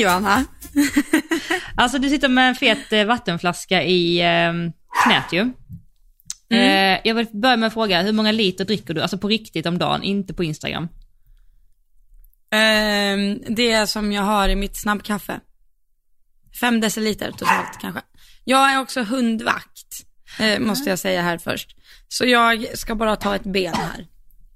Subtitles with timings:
[0.00, 0.44] Johanna.
[1.76, 4.52] Alltså du sitter med en fet eh, vattenflaska i eh,
[5.04, 5.40] knät ju.
[6.50, 6.94] Mm.
[6.94, 9.02] Eh, jag vill börja med att fråga, hur många liter dricker du?
[9.02, 10.88] Alltså på riktigt om dagen, inte på Instagram.
[12.50, 15.40] Ehm, det som jag har i mitt snabbkaffe.
[16.60, 18.00] Fem deciliter totalt kanske.
[18.44, 20.06] Jag är också hundvakt,
[20.40, 21.76] eh, måste jag säga här först.
[22.08, 24.06] Så jag ska bara ta ett ben här.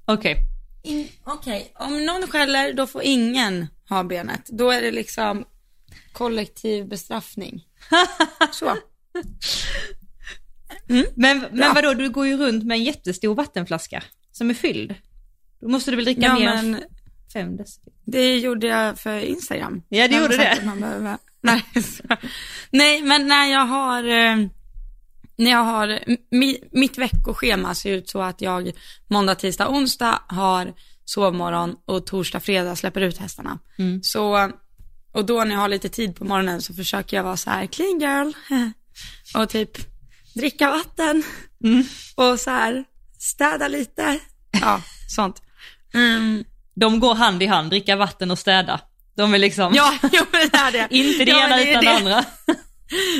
[0.04, 0.53] Okej.
[0.84, 4.46] In- Okej, om någon skäller då får ingen ha benet.
[4.48, 5.44] Då är det liksom
[6.12, 7.64] kollektiv bestraffning.
[8.52, 8.76] Så.
[11.14, 14.02] Men, men vadå, du går ju runt med en jättestor vattenflaska
[14.32, 14.94] som är fylld.
[15.60, 16.76] Då måste du väl dricka Ja mer än
[17.32, 17.92] fem deciliter?
[18.04, 19.82] det gjorde jag för Instagram.
[19.88, 20.60] Ja, det gjorde det.
[20.80, 21.64] behöver- Nej.
[22.70, 24.36] Nej, men när jag har, eh,
[25.36, 28.72] när jag har, mi, mitt veckoschema ser ut så att jag
[29.08, 30.72] måndag, tisdag, onsdag har
[31.04, 33.58] sovmorgon och torsdag, fredag släpper ut hästarna.
[33.78, 34.02] Mm.
[34.02, 34.50] Så,
[35.12, 37.66] och då när jag har lite tid på morgonen så försöker jag vara så här
[37.66, 38.32] clean girl
[39.42, 39.70] och typ
[40.34, 41.22] dricka vatten
[41.64, 41.84] Mm.
[42.14, 42.84] och så här
[43.18, 44.18] städa lite,
[44.60, 45.42] ja, sånt.
[45.94, 46.44] Mm.
[46.74, 48.80] De går hand i hand, dricka vatten och städa.
[49.16, 50.88] De är liksom, Ja, jo, det är det.
[50.90, 52.24] inte det Ja, ena är utan det andra.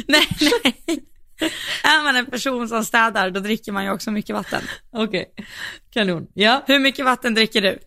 [0.07, 0.29] Nej,
[0.65, 1.05] nej.
[1.85, 4.63] Är man en person som städar, då dricker man ju också mycket vatten.
[4.93, 5.25] Okej,
[5.91, 6.27] kanon.
[6.35, 7.79] Ja, Hur mycket vatten dricker du?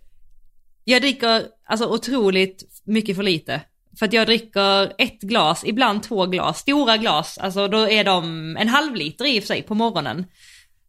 [0.83, 3.61] jag dricker alltså otroligt mycket för lite.
[3.99, 8.57] För att jag dricker ett glas, ibland två glas, stora glas, alltså då är de
[8.57, 10.25] en halv liter i och för sig på morgonen.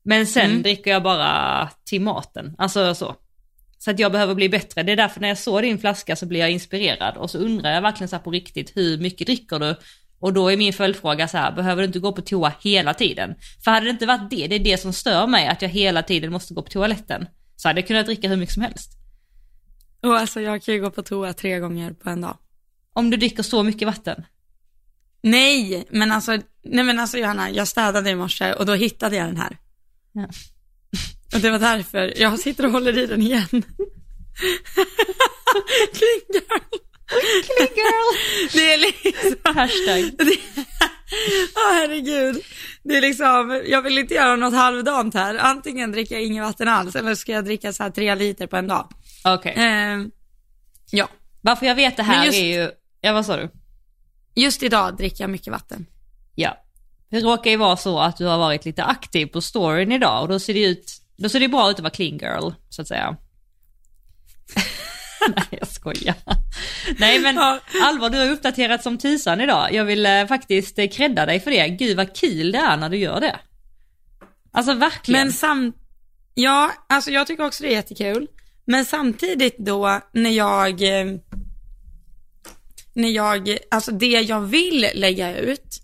[0.02, 0.62] Men sen Mm.
[0.62, 3.16] dricker jag bara till maten, alltså så.
[3.78, 4.82] Så att jag behöver bli bättre.
[4.82, 7.70] Det är därför när jag såg din flaska så blir jag inspirerad och så undrar
[7.74, 9.76] jag verkligen så på riktigt, hur mycket dricker du?
[10.20, 13.34] Och då är min följdfråga så här, behöver du inte gå på toa hela tiden?
[13.64, 16.02] För hade det inte varit det, det är det som stör mig, att jag hela
[16.02, 17.26] tiden måste gå på toaletten.
[17.56, 18.92] Så hade jag kunnat dricka hur mycket som helst.
[20.02, 22.38] Och alltså jag kan ju gå på toa tre gånger på en dag.
[22.92, 24.24] Om du dricker så mycket vatten.
[25.22, 29.26] Nej, men alltså, nej men alltså Johanna, jag städade i morse och då hittade jag
[29.26, 29.58] den här.
[30.12, 30.28] Ja.
[31.34, 33.46] Och det var därför, jag sitter och håller i den igen.
[36.32, 36.87] Girl.
[37.08, 38.08] Clean girl!
[38.52, 40.28] Det är liksom, Hashtag.
[41.56, 42.42] Åh herregud.
[42.82, 45.38] Det är liksom, jag vill inte göra något halvdant här.
[45.38, 48.56] Antingen dricker jag inget vatten alls eller ska jag dricka så här tre liter på
[48.56, 48.88] en dag.
[49.24, 49.54] Okej.
[49.56, 50.10] Ehm,
[50.90, 51.08] ja,
[51.40, 52.70] Varför jag vet det här just- är ju,
[53.00, 53.50] ja vad sa du?
[54.34, 55.86] just idag dricker jag mycket vatten.
[56.34, 56.56] Ja.
[57.10, 60.28] Det råkar ju vara så att du har varit lite aktiv på storyn idag och
[60.28, 62.88] då ser det ut, då ser det bra ut att vara clean girl, så att
[62.88, 63.16] säga.
[65.36, 66.14] Nej jag skojar.
[66.98, 67.38] Nej men.
[67.82, 69.72] Alvar, du har uppdaterat som tusan idag.
[69.72, 71.68] Jag vill eh, faktiskt eh, credda dig för det.
[71.68, 73.36] Gud vad kul det är när du gör det.
[74.52, 75.20] Alltså verkligen.
[75.20, 75.72] Men sam,
[76.34, 78.28] ja, alltså jag tycker också det är jättekul.
[78.64, 81.14] Men samtidigt då när jag, eh,
[82.92, 85.82] när jag, alltså det jag vill lägga ut,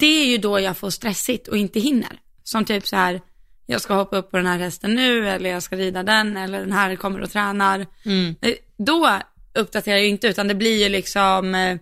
[0.00, 2.20] det är ju då jag får stressigt och inte hinner.
[2.42, 3.20] Som typ så här,
[3.66, 6.60] jag ska hoppa upp på den här hästen nu eller jag ska rida den eller
[6.60, 7.86] den här kommer och tränar.
[8.04, 8.34] Mm.
[8.40, 9.18] Eh, Då
[9.54, 11.78] uppdaterar jag ju inte utan det blir ju liksom eh,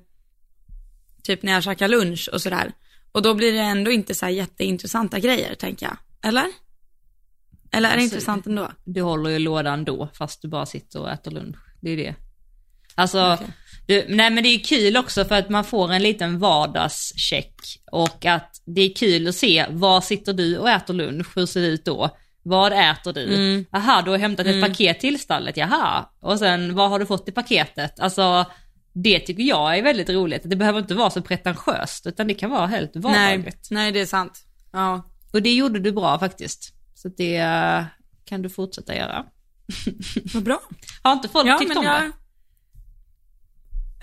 [1.22, 2.72] typ när jag käkar lunch och sådär.
[3.12, 5.96] Och då blir det ändå inte så här jätteintressanta grejer tänker jag.
[6.30, 6.46] Eller?
[7.72, 8.70] Eller är det Alltså, intressant ändå?
[8.84, 11.56] Du håller ju lådan då fast du bara sitter och äter lunch.
[11.80, 12.14] Det är det.
[12.94, 13.46] Alltså, Okej.
[13.86, 17.54] du, nej men det är kul också för att man får en liten vardagscheck
[17.92, 21.60] och att det är kul att se var sitter du och äter lunch, hur ser
[21.60, 22.16] det ut då?
[22.42, 23.34] Vad äter du?
[23.34, 23.64] Mm.
[23.72, 26.08] Aha, du har hämtat ett paket till stallet, jaha.
[26.20, 28.00] Och sen vad har du fått i paketet?
[28.00, 28.46] Alltså
[28.92, 30.42] det tycker jag är väldigt roligt.
[30.44, 33.68] Det behöver inte vara så pretentiöst utan det kan vara helt Nej, vardagligt.
[33.70, 34.44] nej det är sant.
[34.72, 35.10] Ja.
[35.32, 36.74] Och det gjorde du bra faktiskt.
[36.94, 37.84] Så det eh,
[38.24, 39.24] kan du fortsätta göra.
[40.34, 40.60] Vad bra.
[41.02, 42.02] Har inte folk Ja, tyckt om jag...
[42.02, 42.12] det?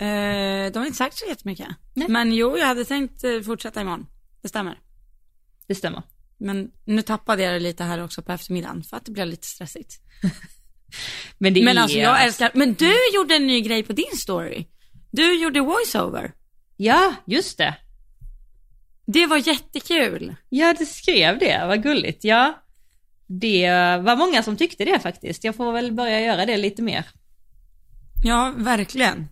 [0.04, 1.68] Eh, de har inte sagt så jättemycket.
[1.94, 2.08] Nej.
[2.08, 4.06] Men jo, jag hade tänkt eh, fortsätta imorgon.
[4.42, 4.78] Det stämmer.
[5.66, 6.02] Det stämmer.
[6.38, 9.46] Men nu tappade jag det lite här också på eftermiddagen för att det blev lite
[9.46, 10.00] stressigt.
[11.38, 11.82] Men det Men är...
[11.82, 14.66] alltså jag älskar, men du gjorde en ny grej på din story.
[15.10, 16.32] Du gjorde voiceover.
[16.76, 17.74] Ja, just det.
[19.06, 20.34] Det var jättekul.
[20.48, 22.24] Ja, du skrev det, vad gulligt.
[22.24, 22.62] Ja,
[23.26, 23.70] det
[24.02, 25.44] var många som tyckte det faktiskt.
[25.44, 27.04] Jag får väl börja göra det lite mer.
[28.24, 29.28] Ja, verkligen.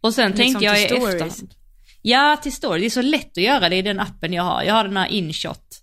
[0.00, 1.54] Och sen Liksom tänkte jag i efterhand.
[2.02, 2.80] Ja, till story.
[2.80, 4.62] Det är så lätt att göra det i den appen jag har.
[4.62, 5.80] Jag har den här InShot.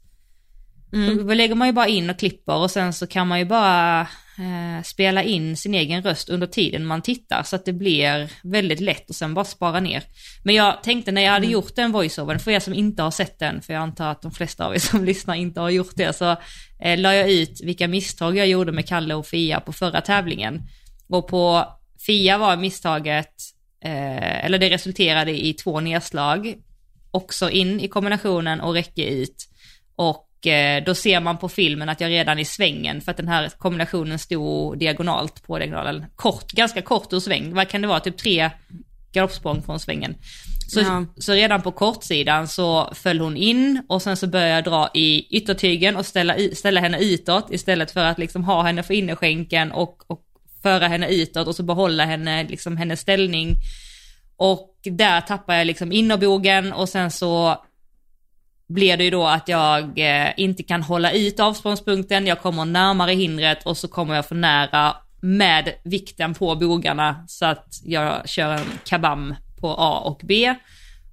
[0.94, 1.28] Mm.
[1.28, 4.02] Då lägger man ju bara in och klipper och sen så kan man ju bara
[4.02, 8.80] eh, spela in sin egen röst under tiden man tittar så att det blir väldigt
[8.80, 10.04] lätt och sen bara spara ner.
[10.44, 13.40] Men jag tänkte när jag hade gjort den voiceovern, för er som inte har sett
[13.40, 16.14] den, för jag antar att de flesta av er som lyssnar inte har gjort det,
[16.14, 16.36] så
[16.82, 20.62] eh, la jag ut vilka misstag jag gjorde med Kalle och Fia på förra tävlingen.
[21.10, 21.66] Och på
[22.06, 23.34] Fia var misstaget
[23.88, 26.56] eh, eller det resulterade i två nedslag,
[27.12, 29.50] också in i kombinationen och räcke ut.
[29.96, 33.28] Och eh, då ser man på filmen att jag redan i svängen, för att den
[33.28, 38.00] här kombinationen stod diagonalt på diagonalen, kort, ganska kort ur sväng, vad kan det vara,
[38.00, 38.50] typ tre
[39.12, 40.16] galoppsprång från svängen.
[40.68, 41.06] Så, Ja.
[41.18, 45.38] så redan på kortsidan så föll hon in och sen så började jag dra i
[45.38, 50.04] yttertygen och ställa, ställa henne utåt istället för att liksom ha henne för innerskänken och,
[50.08, 50.22] och
[50.64, 53.56] föra henne utåt och så behålla henne, liksom hennes ställning.
[54.38, 57.64] Och där tappar jag liksom innerbogen och sen så
[58.68, 63.12] blir det ju då att jag eh, inte kan hålla ut avsprångspunkten, jag kommer närmare
[63.12, 68.52] hindret och så kommer jag för nära med vikten på bogarna så att jag kör
[68.52, 70.56] en kabam på A och B.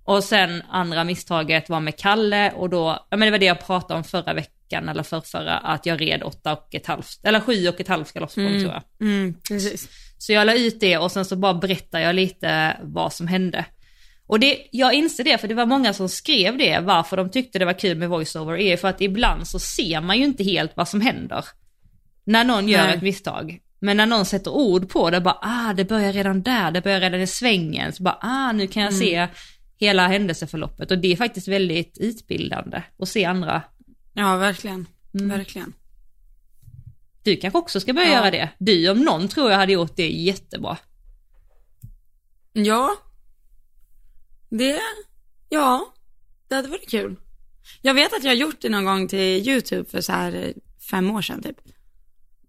[0.05, 3.67] Och sen andra misstaget var med Kalle och då, ja men det var det jag
[3.67, 7.69] pratade om förra veckan eller förrförra, att jag red åtta och ett halvt, eller sju
[7.69, 8.83] och ett halvt galoppsprång tror jag.
[9.01, 9.35] Mm.
[10.19, 13.65] Så jag la ut det och sen så bara berättar jag lite vad som hände.
[14.27, 17.59] Och det, jag inser det, för det var många som skrev det, varför de tyckte
[17.59, 20.73] det var kul med voiceover, är för att ibland så ser man ju inte helt
[20.77, 21.45] vad som händer.
[22.25, 22.95] När någon gör Nej.
[22.95, 23.59] ett misstag.
[23.81, 27.01] Men när någon sätter ord på det, bara ah, det börjar redan där, det börjar
[27.01, 29.29] redan i svängen, så bara ah, nu kan jag se
[29.77, 30.91] hela händelseförloppet.
[30.91, 33.63] Och det är faktiskt väldigt utbildande att se andra.
[34.15, 34.87] Ja, verkligen.
[35.15, 35.29] Mm.
[35.29, 35.73] Verkligen.
[37.23, 38.15] Du kanske också ska börja Ja.
[38.15, 38.49] göra det.
[38.59, 40.79] Du om någon tror jag hade gjort det jättebra.
[42.53, 42.97] Ja.
[44.49, 44.81] Det,
[45.49, 45.95] ja,
[46.49, 47.17] det hade varit kul.
[47.83, 50.53] Jag vet att jag har gjort det någon gång till YouTube för så här eh,
[50.91, 51.57] fem år sedan typ.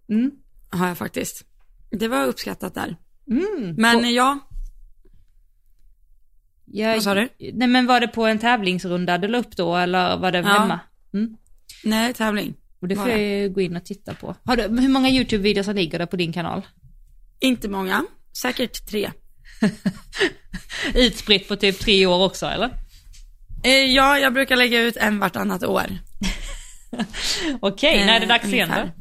[0.09, 0.31] Mm.
[0.69, 1.45] Har jag faktiskt.
[1.89, 2.95] Det var uppskattat där.
[3.31, 3.75] Mm.
[3.77, 4.39] Men På- ja,
[6.65, 7.29] Jag, Vad sa du?
[7.53, 10.45] Nej men var det på en tävlingsrunda du la upp då eller var det Ja.
[10.47, 10.79] hemma?
[11.13, 11.38] Mm.
[11.85, 12.53] Nej tävling.
[12.81, 14.35] Och det får jag ju gå in och titta på.
[14.45, 16.61] Har du, hur många YouTube-videos ligger det på din kanal?
[17.39, 18.05] Inte många,
[18.37, 19.11] säkert tre.
[20.95, 22.69] Utspritt på typ tre år också eller?
[23.63, 25.85] Eh, ja, jag brukar lägga ut en vartannat år.
[27.59, 28.91] Okej, när är det Eh, dags igen då?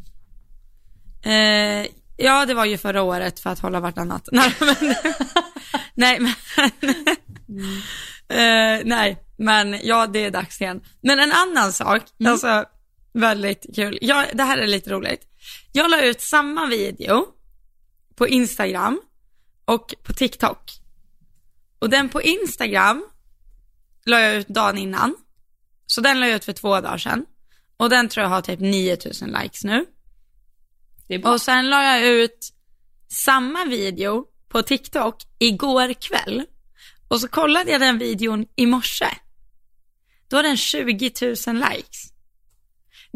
[1.31, 1.87] Eh,
[2.17, 4.29] ja, det var ju förra året för att hålla vartannat.
[4.33, 4.95] Nej, men,
[5.95, 6.33] nej, men,
[8.29, 10.81] eh, nej, men ja, det är dags igen.
[11.03, 12.65] Men en annan sak, alltså
[13.15, 13.99] väldigt kul.
[14.01, 15.21] Ja, det här är lite roligt.
[15.73, 17.27] Jag la ut samma video
[18.15, 19.01] på Instagram
[19.65, 20.71] och på TikTok.
[21.79, 23.05] Och den på Instagram
[24.05, 25.17] la jag ut dagen innan.
[25.87, 27.27] Så den la jag ut för två dagar sedan.
[27.77, 29.87] Och den tror jag har typ 9000 likes nu.
[31.09, 31.33] Det är bra.
[31.33, 32.53] Och sen la jag ut
[33.09, 36.45] samma video på TikTok igår kväll.
[37.09, 39.09] Och så kollade jag den videon i morse.
[40.29, 42.14] Då har den 20 000 likes.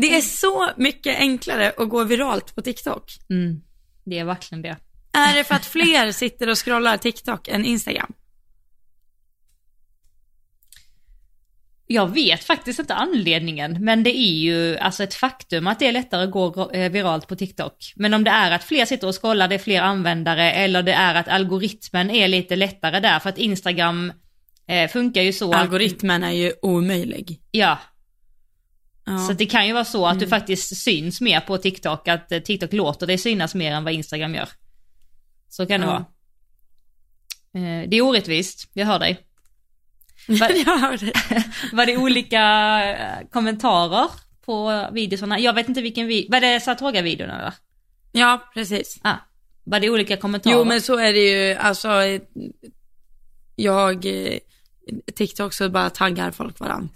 [0.00, 3.12] Det är så mycket enklare att gå viralt på TikTok.
[3.30, 3.60] Mm.
[4.04, 4.76] Det är verkligen det.
[5.12, 8.12] Är det för att fler sitter och scrollar TikTok än Instagram?
[11.86, 15.92] Jag vet faktiskt inte anledningen, men det är ju alltså ett faktum att det är
[15.92, 17.92] lättare att gå eh, viralt på TikTok.
[17.96, 20.92] Men om det är att fler sitter och scrollar, det är fler användare, eller det
[20.92, 24.12] är att algoritmen är lite lättare där, för att Instagram
[24.68, 27.40] eh, funkar ju så Algoritmen är ju omöjlig.
[27.50, 27.78] ja,
[29.08, 29.19] Ja.
[29.19, 32.38] Så det kan ju vara så att du faktiskt syns mer på TikTok, att eh,
[32.40, 34.49] TikTok låter dig synas mer än vad Instagram gör.
[35.49, 35.90] Så kan det Ja.
[35.92, 36.04] vara.
[37.82, 39.21] Eh, Det är orättvist, jag hör dig.
[40.28, 41.12] Va- jag hör dig.
[41.73, 42.40] Var det olika
[42.97, 44.11] eh, kommentarer
[44.44, 45.38] på videorna?
[45.40, 47.54] Jag vet inte vilken video, var det Sartoga-videon eller?
[48.12, 48.99] Ja, precis.
[49.02, 49.16] Ah,
[49.64, 50.54] var det olika kommentarer?
[50.54, 51.88] Jo men så är det ju, alltså
[53.56, 54.06] jag,
[55.16, 56.88] TikTok så bara taggar folk varann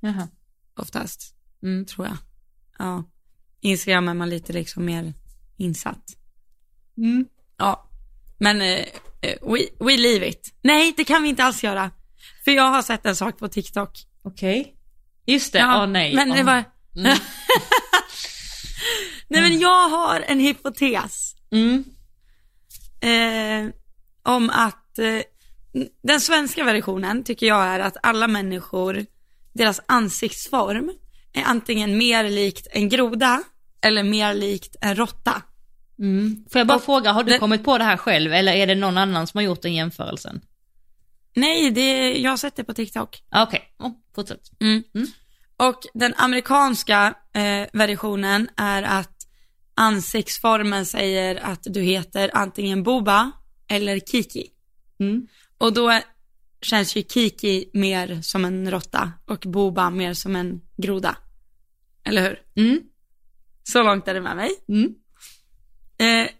[0.00, 0.28] Jaha.
[0.76, 1.86] Oftast, Mm.
[1.86, 2.16] tror jag.
[2.78, 3.04] Ja.
[3.60, 5.14] Instagram är man lite liksom mer
[5.56, 6.04] insatt.
[6.96, 7.26] Mm.
[7.56, 7.88] Ja.
[8.38, 8.78] Men eh,
[9.20, 10.54] eh, we, we leave it.
[10.62, 11.90] Nej, det kan vi inte alls göra.
[12.44, 13.90] För jag har sett en sak på TikTok.
[14.22, 14.76] Okej.
[15.26, 16.14] Just det, åh nej.
[16.14, 16.46] Men det Åh.
[16.46, 16.64] var...
[16.96, 17.18] Mm.
[19.28, 21.34] Nej men jag har en hypotes.
[21.50, 21.84] Mm.
[23.00, 23.74] eh,
[24.22, 25.20] om att eh,
[26.02, 29.06] den svenska versionen tycker jag är att alla människor,
[29.52, 30.92] deras ansiktsform
[31.32, 33.42] är antingen mer likt en groda
[33.84, 35.42] eller mer likt en råtta.
[35.98, 36.44] Mm.
[36.52, 38.66] Får jag bara Och fråga, har du den- kommit på det här själv eller är
[38.66, 40.40] det någon annan som har gjort den jämförelsen?
[41.36, 43.22] Nej, det, jag har sett det på TikTok.
[43.34, 44.40] Okej, oh, fortsätt.
[44.60, 44.82] Mm.
[44.94, 45.06] Mm.
[45.56, 49.16] Och den amerikanska eh, versionen är att
[49.74, 53.32] ansiktsformen säger att du heter antingen Boba
[53.68, 54.46] eller Kiki.
[55.00, 55.26] Mm.
[55.58, 56.00] Och då
[56.62, 61.16] känns ju Kiki mer som en råtta och Boba mer som en groda.
[62.04, 62.38] Eller hur?
[62.64, 62.80] Mm.
[63.64, 64.50] Så långt är det med mig.
[64.68, 64.94] Mm.
[65.98, 66.30] Eh,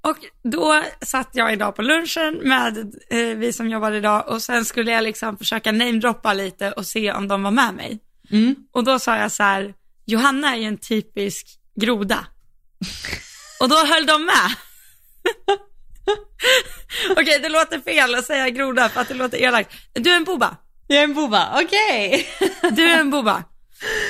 [0.00, 2.78] Och då satt jag idag på lunchen med
[3.10, 7.12] eh, vi som jobbade idag och sen skulle jag liksom försöka namedroppa lite och se
[7.12, 7.98] om de var med mig.
[8.30, 8.54] Mm.
[8.72, 9.74] Och då sa jag så här,
[10.06, 11.46] Johanna är ju en typisk
[11.80, 12.26] groda.
[13.60, 14.54] och då höll de med.
[17.10, 19.70] Okej, det låter fel att säga groda för att det låter elakt.
[19.92, 20.56] Du är en boba.
[20.86, 22.28] Jag är en boba, okej.
[22.70, 23.44] Du är en boba.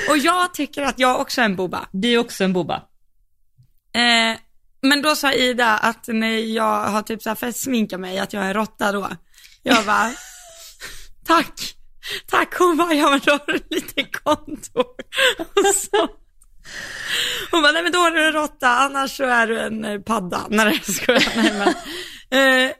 [0.09, 1.89] Och jag tycker att jag också är en boba.
[1.93, 2.83] Du är också en boba.
[3.95, 4.39] Eh,
[4.83, 8.45] men då sa Ida att när jag har typ så här sminka mig, att jag
[8.45, 9.09] är råtta då.
[9.63, 10.13] Jag bara,
[11.27, 11.75] tack,
[12.27, 12.55] tack.
[12.59, 14.87] Hon bara, ja men då har du lite kontor.
[15.55, 16.09] Och så.
[17.51, 20.01] Hon bara, nej men då är du en råtta, annars så är du en eh,
[20.01, 20.47] padda.
[20.51, 21.75] Nej jag skojar, nej men.
[22.31, 22.71] Eh,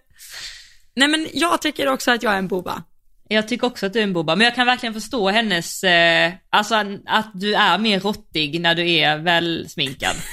[0.97, 2.83] nej men jag tycker också att jag är en boba.
[3.29, 6.33] Jag tycker också att du är en boba, men jag kan verkligen förstå hennes, eh,
[6.51, 6.75] alltså
[7.07, 10.17] att du är mer råttig när du är välsminkad.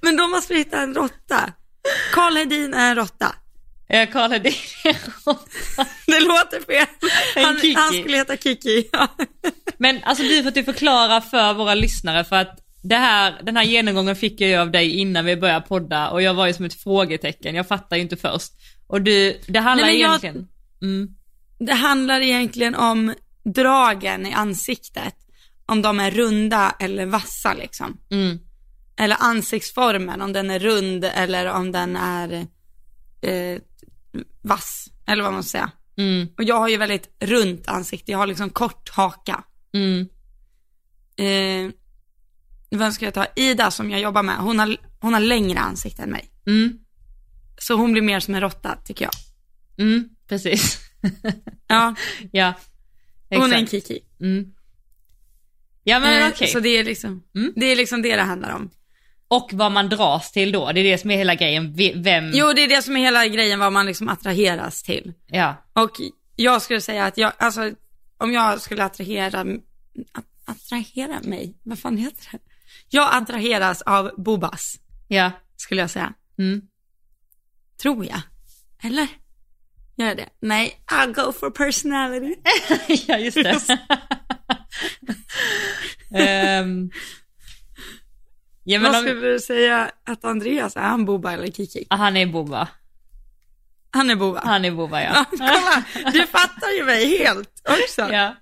[0.00, 1.52] Men då måste vi hitta en råtta.
[2.12, 3.34] Karl Hedin är en råtta.
[3.88, 4.54] Jag kollar det
[6.06, 6.86] Det låter fel.
[7.44, 8.88] Han, han skulle heta Kiki.
[8.92, 9.08] Ja.
[9.78, 13.64] Men alltså du får du förklara för våra lyssnare för att det här, den här
[13.64, 16.64] genomgången fick jag ju av dig innan vi började podda och jag var ju som
[16.64, 18.52] ett frågetecken, jag fattar ju inte först.
[18.86, 20.48] Och du, det handlar Nej, jag- egentligen...
[20.82, 21.08] Mm,
[21.58, 23.14] Det handlar egentligen om
[23.44, 25.14] dragen i ansiktet.
[25.66, 28.00] Om de är runda eller vassa liksom.
[28.10, 28.38] mm,
[28.98, 32.32] Eller ansiktsformen, om den är rund eller om den är
[33.22, 33.58] eh,
[34.42, 34.88] vass.
[35.06, 35.70] Eller vad man ska säga.
[35.96, 39.44] mm, Och jag har ju väldigt runt ansikte, jag har liksom kort haka.
[39.74, 40.08] mm,
[41.18, 41.70] Eh,
[42.70, 43.26] vem ska jag ta?
[43.36, 46.30] Ida som jag jobbar med, hon har, hon har längre ansikte än mig.
[46.46, 46.78] mm,
[47.58, 49.14] Så hon blir mer som en råtta tycker jag.
[49.86, 50.80] mm, precis.
[51.68, 51.94] Ja,
[52.32, 52.54] ja,
[53.28, 53.70] hon är en exakt.
[53.70, 54.00] kiki.
[54.20, 54.52] Mm.
[55.84, 56.48] Ja men Eh, okej.
[56.48, 57.52] Så det är liksom, Mm.
[57.56, 58.70] det är liksom det det handlar om.
[59.28, 61.74] Och vad man dras till då, det är det som är hela grejen.
[62.02, 62.30] Vem...
[62.34, 65.12] Jo, det är det som är hela grejen, vad man liksom attraheras till.
[65.26, 65.64] Ja.
[65.72, 65.90] Och
[66.36, 67.72] jag skulle säga att jag, alltså
[68.18, 69.40] om jag skulle attrahera,
[70.12, 72.38] att, attrahera mig, vad fan heter det?
[72.88, 74.76] Jag attraheras av Bobas,
[75.08, 75.30] Ja.
[75.56, 76.12] skulle jag säga.
[76.38, 76.62] Mm.
[77.82, 78.20] Tror jag.
[78.82, 79.08] Eller?
[79.96, 80.28] Gör jag det?
[80.40, 82.34] Nej, I'll go for personality.
[83.06, 83.78] ja, just det.
[86.18, 86.90] Ehm.
[88.66, 91.86] Ja, men vad om, skulle du säga att Andreas är, han Boba eller Kiki?
[91.90, 92.68] ah, han är boba.
[93.90, 94.40] Han är Boba.
[94.44, 95.24] Han är boba Ja, ja.
[95.92, 98.12] kolla, du fattar ju mig helt också.
[98.12, 98.34] ja.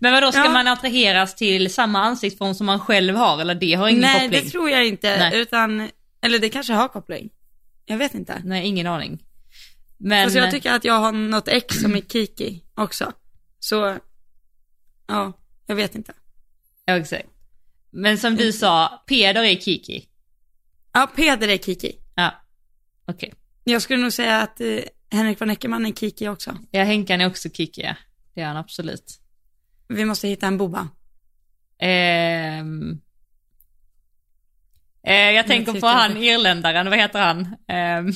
[0.00, 0.50] Men vadå, ska Ja.
[0.50, 4.44] man attraheras till samma ansiktsform som man själv har eller det har ingen Nej, koppling?
[4.44, 5.40] det tror jag inte, Nej.
[5.40, 5.88] utan,
[6.22, 7.30] eller det kanske har koppling.
[7.86, 8.42] Jag vet inte.
[8.44, 9.22] Nej, ingen aning.
[9.98, 13.12] Men, Fast jag tycker att jag har något ex som är Kiki också.
[13.58, 13.98] Så,
[15.08, 15.32] ja,
[15.66, 16.12] jag vet inte.
[16.84, 17.26] ja, exakt.
[17.94, 20.04] Men som du sa, Peder är Kiki.
[20.92, 21.92] Ja, Peder är Kiki.
[22.14, 22.34] Ja,
[23.06, 23.32] okej.
[23.64, 24.78] Jag skulle nog säga att eh,
[25.10, 26.58] Henrik von Eckermann är Kiki också.
[26.70, 27.94] Ja, Henkan är också Kiki, ja.
[28.34, 29.20] Det är han absolut.
[29.88, 30.88] Vi måste hitta en Boba.
[31.78, 33.00] Ehm.
[35.06, 37.56] Eh, jag tänker på han irländaren, vad heter han?
[37.68, 38.12] Ehm,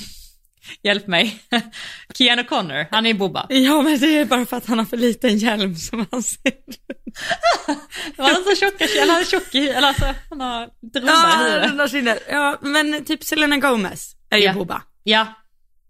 [0.83, 1.43] hjälp mig.
[2.15, 3.47] Keanu Connor, han är Boba.
[3.49, 6.53] Ja, men det är bara för att han har för liten hjälm som han ser.
[8.17, 12.21] Han så tjocka, eller han är tjock i, eller alltså, han har lite rundare Ja.
[12.31, 14.53] Ja, men typ Selena Gomez är ju Ja.
[14.53, 14.83] Boba.
[15.03, 15.27] Ja,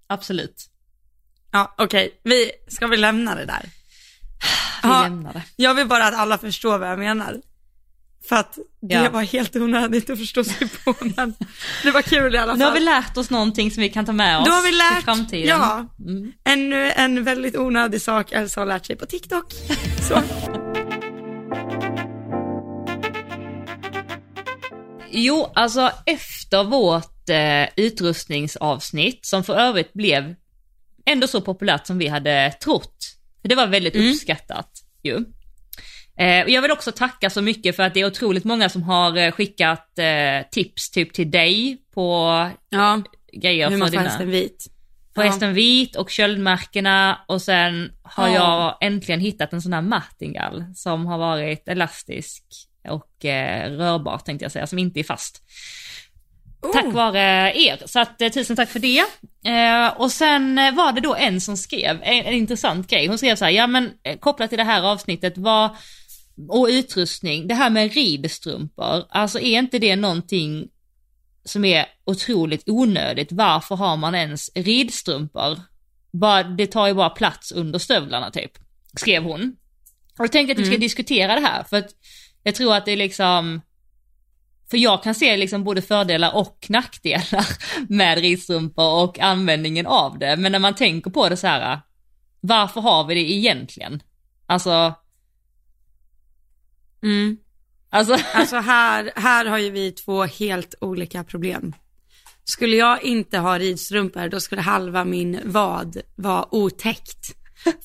[0.07, 0.67] absolut.
[1.53, 2.21] Ja, okej.
[2.25, 3.63] Vi, ska vi lämna det där?
[4.83, 5.03] Vi Ja.
[5.03, 5.43] lämnar det.
[5.57, 7.37] Jag vill bara att alla förstår vad jag menar.
[8.29, 9.11] För att det Ja.
[9.11, 11.35] var helt onödigt att förstå sig på, men
[11.83, 12.59] det var kul i alla fall.
[12.59, 14.69] Nu har vi lärt oss någonting som vi kan ta med oss Då har vi
[14.69, 15.49] till lärt, framtiden.
[15.49, 16.33] ja, Mm.
[16.45, 19.53] ännu en väldigt onödig sak Elsa har lärt sig på TikTok.
[20.09, 20.23] Så.
[25.11, 30.35] Jo, alltså efter vårt eh, utrustningsavsnitt, som för övrigt blev
[31.07, 32.97] ändå så populärt som vi hade trott.
[33.43, 34.11] Det var väldigt Mm.
[34.13, 34.71] uppskattat
[35.03, 35.25] ju.
[36.19, 38.83] Eh, och jag vill också tacka så mycket för att det är otroligt många som
[38.83, 42.29] har eh, skickat eh, tips typ till dig på
[42.69, 44.67] Ja, grejer hur man får hästen vit.
[45.15, 48.35] På hästen vit och köldmärkena och sen har Ja.
[48.35, 52.45] jag äntligen hittat en sån här martingall som har varit elastisk
[52.89, 55.43] och eh, rörbar tänkte jag säga, som inte är fast.
[56.63, 56.73] Oh.
[56.73, 58.99] Tack vare er, så att tusen tack för det.
[59.51, 63.07] Eh, och sen var det då en som skrev en, en intressant grej.
[63.07, 65.71] Hon skrev så här, ja men kopplat till det här avsnittet, vad,
[66.49, 70.69] och utrustning, det här med ridstrumpor, alltså är inte det någonting
[71.45, 73.33] som är otroligt onödigt?
[73.33, 75.61] Varför har man ens ridstrumpor?
[76.13, 78.53] Bara, det tar ju bara plats under stövlarna typ,
[78.97, 79.57] skrev hon.
[80.19, 80.81] Och jag tänkte att vi ska Mm.
[80.81, 81.91] diskutera det här, för att
[82.43, 83.61] jag tror att det är liksom
[84.71, 87.47] för jag kan se liksom både fördelar och nackdelar
[87.89, 90.37] med ridstrumpor och användningen av det.
[90.37, 91.81] Men när man tänker på det så här,
[92.41, 94.03] varför har vi det egentligen?
[94.47, 94.95] Alltså...
[97.03, 97.37] Mm.
[97.91, 101.73] Alltså, Alltså här, här har ju vi två helt olika problem.
[102.45, 107.35] Skulle jag inte ha ridstrumpor då skulle halva min vad vara otäckt.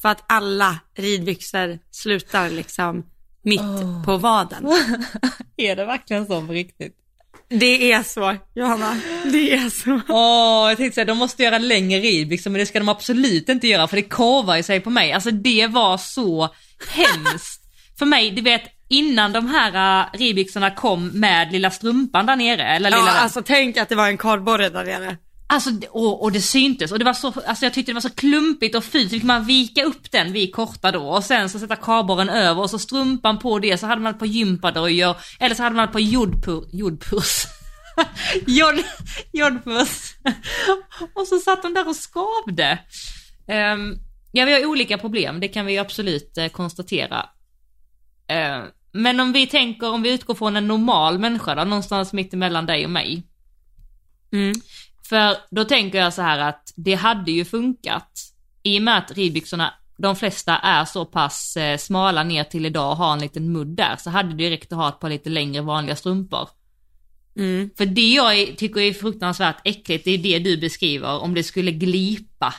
[0.01, 3.05] För att alla ridbyxor slutar liksom
[3.43, 4.65] mitt på vaden.
[5.58, 6.96] är det verkligen så på riktigt?
[7.50, 9.01] Det är så, Johanna.
[9.24, 10.01] Det är så.
[10.10, 13.67] Åh, jag tänkte säga, de måste göra längre ridbyxor men det ska de absolut inte
[13.67, 15.12] göra för det korvar ju sig på mig.
[15.12, 16.50] Alltså det var så
[16.88, 17.62] hemskt.
[18.00, 22.63] för mig, du vet innan de här uh, ridbyxorna kom med lilla strumpan där nere,
[22.63, 23.11] eller Ja, lilla...
[23.11, 25.17] alltså tänk att det var en kardborre där nere.
[25.47, 28.09] Alltså, och, och det syntes och det var så, alltså jag tyckte det var så
[28.09, 31.59] klumpigt och fult, så fick man vika upp den vid korta då och sen så
[31.59, 35.55] sätta kardborren över och så strumpan på det så hade man ett par gympadojor eller
[35.55, 37.45] så hade man ett par jodpur, jodpurs.
[38.47, 38.83] Jod,
[39.31, 40.13] jodpurs.
[41.13, 42.79] och så satt de där och skavde.
[43.47, 43.99] Um,
[44.31, 47.25] ja, vi har olika problem, det kan vi absolut uh, konstatera.
[48.33, 52.33] Uh, men om vi tänker, om vi utgår från en normal människa då, någonstans mitt
[52.33, 53.23] emellan dig och mig.
[54.31, 54.53] Mm.
[55.09, 58.19] För då tänker jag så här att det hade ju funkat
[58.63, 62.91] i och med att ridbyxorna, de flesta är så pass eh, smala ner till idag
[62.91, 65.09] och har en liten mudd där, så hade det ju räckt att ha ett par
[65.09, 66.49] lite längre vanliga strumpor.
[67.35, 67.69] Mm.
[67.77, 71.71] För det jag tycker är fruktansvärt äckligt, det är det du beskriver, om det skulle
[71.71, 72.53] glipa.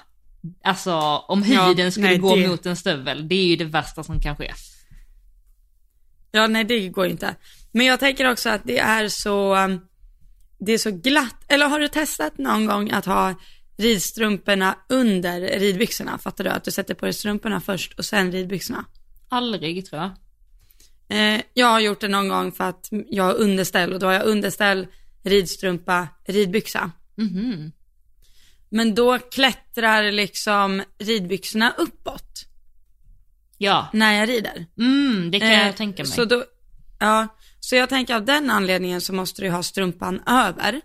[0.64, 0.94] Alltså
[1.28, 4.02] om Ja, huden skulle nej, gå det- mot en stövel, det är ju det värsta
[4.02, 4.52] som kan ske.
[6.36, 7.34] Ja, nej det går inte.
[7.72, 9.80] Men jag tänker också att det är så, um,
[10.58, 11.44] det är så glatt.
[11.48, 13.34] Eller har du testat någon gång att ha
[13.76, 16.18] ridstrumporna under ridbyxorna?
[16.18, 16.50] Fattar du?
[16.50, 18.84] Att du sätter på dig strumporna först och sen ridbyxorna.
[19.28, 20.10] Aldrig tror jag.
[21.18, 24.12] Eh, jag har gjort det någon gång för att jag har underställ och då har
[24.12, 24.86] jag underställ,
[25.22, 26.90] ridstrumpa, ridbyxa.
[27.14, 27.72] Mhm.
[28.68, 32.53] Men då klättrar liksom ridbyxorna uppåt
[33.58, 34.66] Ja, när jag rider.
[34.78, 36.12] mm, det kan jag Eh, tänka mig.
[36.12, 36.44] Så, då,
[36.98, 37.28] ja,
[37.60, 40.80] så jag tänker av den anledningen så måste du ha strumpan över.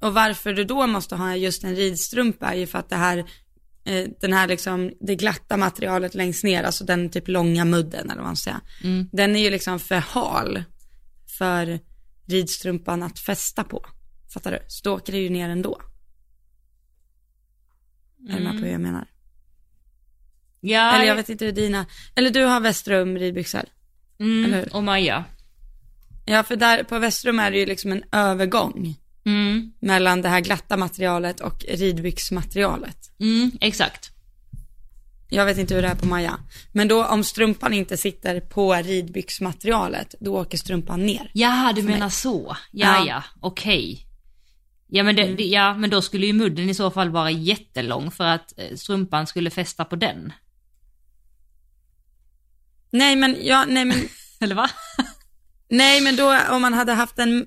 [0.00, 3.18] Och varför du då måste ha just en ridstrumpa är ju för att det här,
[3.84, 8.16] eh, den här liksom, det glatta materialet längst ner, alltså den typ långa mudden eller
[8.20, 8.60] vad man ska säga.
[8.84, 9.08] Mm.
[9.12, 10.64] Den är ju liksom för hal
[11.38, 11.80] för
[12.28, 13.86] ridstrumpan att fästa på.
[14.34, 14.58] Fattar du?
[14.68, 15.80] Så då åker det ju ner ändå.
[18.30, 19.08] Är du med på hur jag menar?
[20.64, 23.62] Ja, Eller jag vet inte hur dina, eller du har Västrum ridbyxor.
[24.20, 24.74] eller mm, hur?
[24.76, 25.24] och Maja.
[26.24, 28.94] Ja, för där på Västrum är det ju liksom en övergång
[29.26, 32.96] Mm, mellan det här glatta materialet och ridbyxmaterialet.
[33.20, 34.10] mm, exakt.
[35.30, 36.38] Jag vet inte hur det är på Maja.
[36.72, 41.30] Men då om strumpan inte sitter på ridbyxmaterialet, då åker strumpan ner.
[41.34, 42.10] Jaha, du menar mig.
[42.10, 42.56] så.
[42.72, 42.96] Ja, Ja.
[42.96, 43.08] Mm.
[43.08, 44.06] ja, okej.
[44.86, 48.10] Ja men, det, det, ja men då skulle ju mudden i så fall vara jättelång
[48.10, 50.32] för att eh, strumpan skulle fästa på den.
[52.94, 54.08] Nej men, ja, nej men,
[54.40, 54.70] Eller va?
[55.70, 57.46] nej men då om man hade haft en,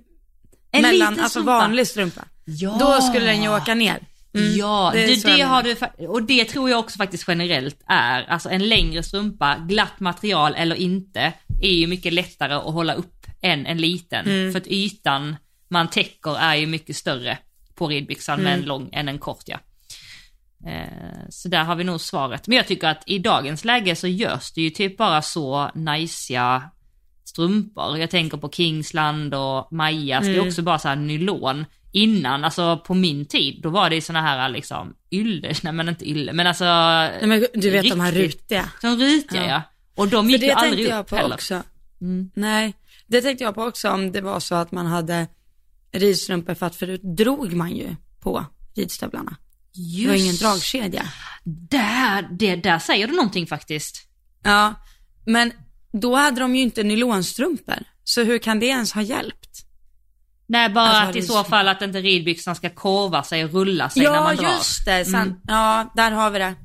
[0.72, 1.52] En mellan, alltså strumpa.
[1.52, 2.78] vanlig strumpa, Ja.
[2.80, 4.00] då skulle den ju åka ner.
[4.34, 5.76] Mm, ja, det det, det, har du,
[6.08, 10.76] och det tror jag också faktiskt generellt är, alltså en längre strumpa, glatt material eller
[10.76, 14.26] inte, är ju mycket lättare att hålla upp än en liten.
[14.26, 14.52] Mm.
[14.52, 15.36] För att ytan
[15.70, 17.38] man täcker är ju mycket större
[17.76, 18.68] på ridbyxan med en Mm.
[18.68, 19.58] lång än en kort ja.
[20.66, 22.48] Eh, Så där har vi nog svaret.
[22.48, 26.64] Men jag tycker att i dagens läge så görs det ju typ bara så najsiga
[27.24, 27.98] strumpor.
[27.98, 30.48] Jag tänker på Kingsland och Majas, det är Mm.
[30.48, 31.66] också bara så här nylon.
[31.92, 36.10] Innan, alltså på min tid, då var det såna här liksom ylle, nej men inte
[36.10, 36.64] ylle, men alltså.
[36.66, 38.70] Nej, men du vet de här riktigt- rutiga.
[38.82, 39.48] De rutiga ja.
[39.50, 39.62] Ja.
[39.96, 41.36] Och de För gick ju aldrig tänkte jag upp på heller.
[41.36, 41.64] också.
[42.02, 42.32] Mm.
[42.34, 42.74] Nej,
[43.08, 45.28] det tänkte jag på också om det var så att man hade
[45.92, 49.36] ridstrumpor för att förut drog man ju på ridstövlarna.
[49.78, 51.08] Det var ingen Just dragkedja.
[51.44, 54.08] Där, det, där säger du någonting faktiskt.
[54.44, 54.74] Ja,
[55.26, 55.52] men
[55.94, 57.84] då hade de ju inte nylonstrumpor.
[58.04, 59.64] Så hur kan det ens ha hjälpt?
[60.48, 63.90] Nej, bara Alltså, att i så fall att inte ridbyxan ska korva sig och rulla
[63.90, 64.52] sig när Ja, man drar.
[64.58, 65.06] just det.
[65.06, 65.28] Sant.
[65.28, 65.40] Mm.
[65.48, 66.56] Ja, där har vi det.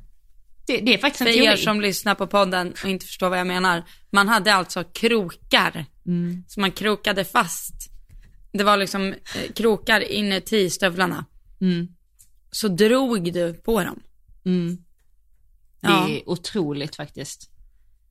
[0.67, 1.45] Det, det är faktiskt en För teori.
[1.47, 3.83] er som lyssnar på podden och inte förstår vad jag menar.
[4.11, 5.85] Man hade alltså krokar.
[6.07, 6.43] Mm.
[6.47, 7.73] Så man krokade fast.
[8.53, 11.25] Det var liksom eh, krokar inuti stövlarna.
[11.61, 11.87] Mm.
[12.55, 13.99] Så drog du på dem.
[14.45, 14.75] Mm.
[15.81, 16.09] Det Ja.
[16.09, 17.49] är otroligt faktiskt.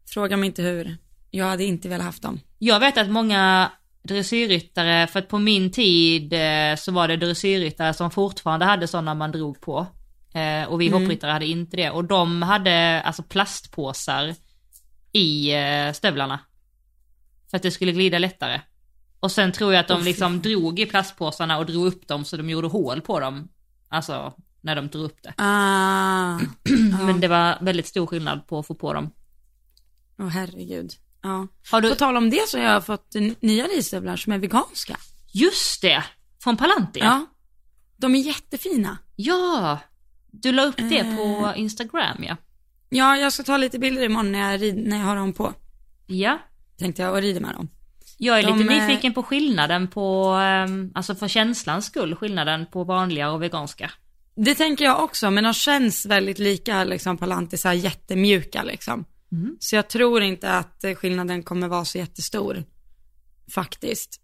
[0.06, 0.96] Fråga mig inte hur.
[1.30, 2.40] Jag hade inte velat haft dem.
[2.58, 7.94] Jag vet att många dressyrryttare, för att på min tid eh, så var det dressyrryttare
[7.94, 9.86] som fortfarande hade sådana man drog på.
[10.34, 11.00] Eh, och vi Mm.
[11.02, 11.90] hoppryttare hade inte det.
[11.90, 14.34] Och de hade alltså plastpåsar
[15.12, 16.40] i eh, stövlarna.
[17.50, 18.60] För att det skulle glida lättare.
[19.20, 22.36] Och sen tror jag att de liksom drog i plastpåsarna och drog upp dem så
[22.36, 23.48] de gjorde hål på dem.
[23.92, 25.34] Alltså när de drog upp det.
[25.36, 26.38] Ah,
[27.06, 29.10] Men det var väldigt stor skillnad på att få på dem.
[30.18, 30.92] åh herregud.
[31.22, 31.46] Ja.
[31.70, 34.96] Har du, På tal om det så har jag fått nya ridstövlar som är veganska.
[35.32, 36.04] just det!
[36.42, 37.00] Från Palantir?
[37.04, 37.26] Ja.
[37.96, 38.98] De är jättefina.
[39.16, 39.78] Ja!
[40.30, 41.16] Du la upp det Eh.
[41.16, 42.36] på Instagram ja.
[42.88, 45.52] Ja, jag ska ta lite bilder imorgon när jag, rid, när jag har dem på.
[46.06, 46.38] Ja.
[46.78, 47.68] Tänkte jag och rider med dem.
[48.24, 52.66] Jag är De lite är- nyfiken på skillnaden på, ehm, alltså för känslans skull, skillnaden
[52.66, 53.90] på vanliga och veganska.
[54.34, 59.04] Det tänker jag också, men de känns väldigt lika liksom på lantisar, jättemjuka liksom.
[59.32, 59.56] Mm.
[59.60, 62.64] Så jag tror inte att eh, skillnaden kommer vara så jättestor.
[63.54, 64.20] Faktiskt.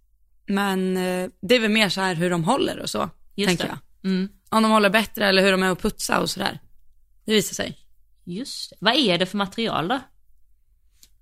[0.47, 3.65] Men eh, det är väl mer så här hur de håller och så, Just tänker
[3.65, 3.79] det.
[4.03, 4.11] jag.
[4.11, 4.29] Mm.
[4.51, 6.59] Om de håller bättre eller hur de är att putsa och sådär.
[7.25, 7.79] Det visar sig.
[8.25, 8.77] Just det.
[8.81, 10.01] Vad är det för material då?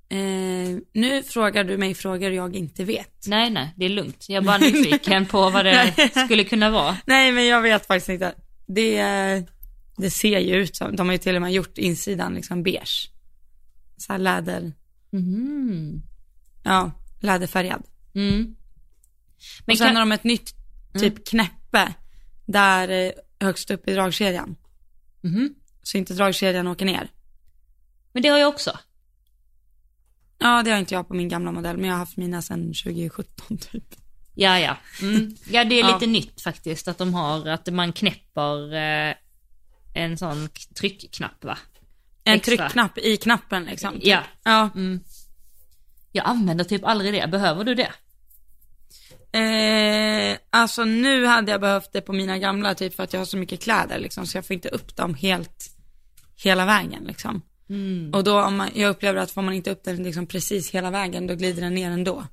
[0.09, 3.27] Eh, nu frågar du mig frågor jag inte vet.
[3.27, 4.25] Nej, nej, det är lugnt.
[4.29, 6.97] Jag är bara nyfiken på vad det skulle kunna vara.
[7.07, 8.35] Nej, men jag vet faktiskt inte.
[8.67, 9.03] Det,
[9.97, 13.11] det ser ju ut som, de har ju till och med gjort insidan liksom beige.
[13.97, 14.73] Så här läder,
[15.13, 16.03] Mm.
[16.63, 16.91] ja,
[17.21, 17.83] läderfärgad.
[18.15, 18.57] Mm.
[19.67, 19.97] Men och sen kan...
[19.97, 20.55] har de ett nytt
[20.99, 21.95] typ knäppe
[22.47, 24.57] där eh, högst upp i dragkedjan.
[25.21, 25.55] Mhm.
[25.83, 27.11] Så inte dragkedjan åker ner.
[28.13, 28.79] Men det har jag också.
[30.39, 32.73] Ja, det har inte jag på min gamla modell, men jag har haft mina sedan
[32.85, 33.85] 2017 typ.
[34.35, 34.77] Ja, ja.
[35.03, 35.37] Mm.
[35.51, 35.95] Ja, det är Ja.
[35.95, 39.15] lite nytt faktiskt att de har, att man knäpper eh,
[39.95, 41.59] en sån tryckknapp va?
[42.25, 42.57] En Extra.
[42.57, 43.99] tryckknapp i knappen liksom.
[44.03, 44.23] Ja.
[44.45, 44.71] Ja.
[44.75, 45.01] Mm.
[46.13, 47.27] Jag använder typ aldrig det.
[47.31, 47.93] Behöver du det?
[49.39, 53.25] Eh, alltså nu hade jag behövt det på mina gamla typ för att jag har
[53.25, 55.65] så mycket kläder liksom så jag får inte upp dem helt,
[56.37, 57.43] hela vägen liksom.
[57.69, 58.11] Mm.
[58.15, 60.91] Och då om man, jag upplever att får man inte upp den liksom precis hela
[60.91, 62.25] vägen då glider den ner ändå.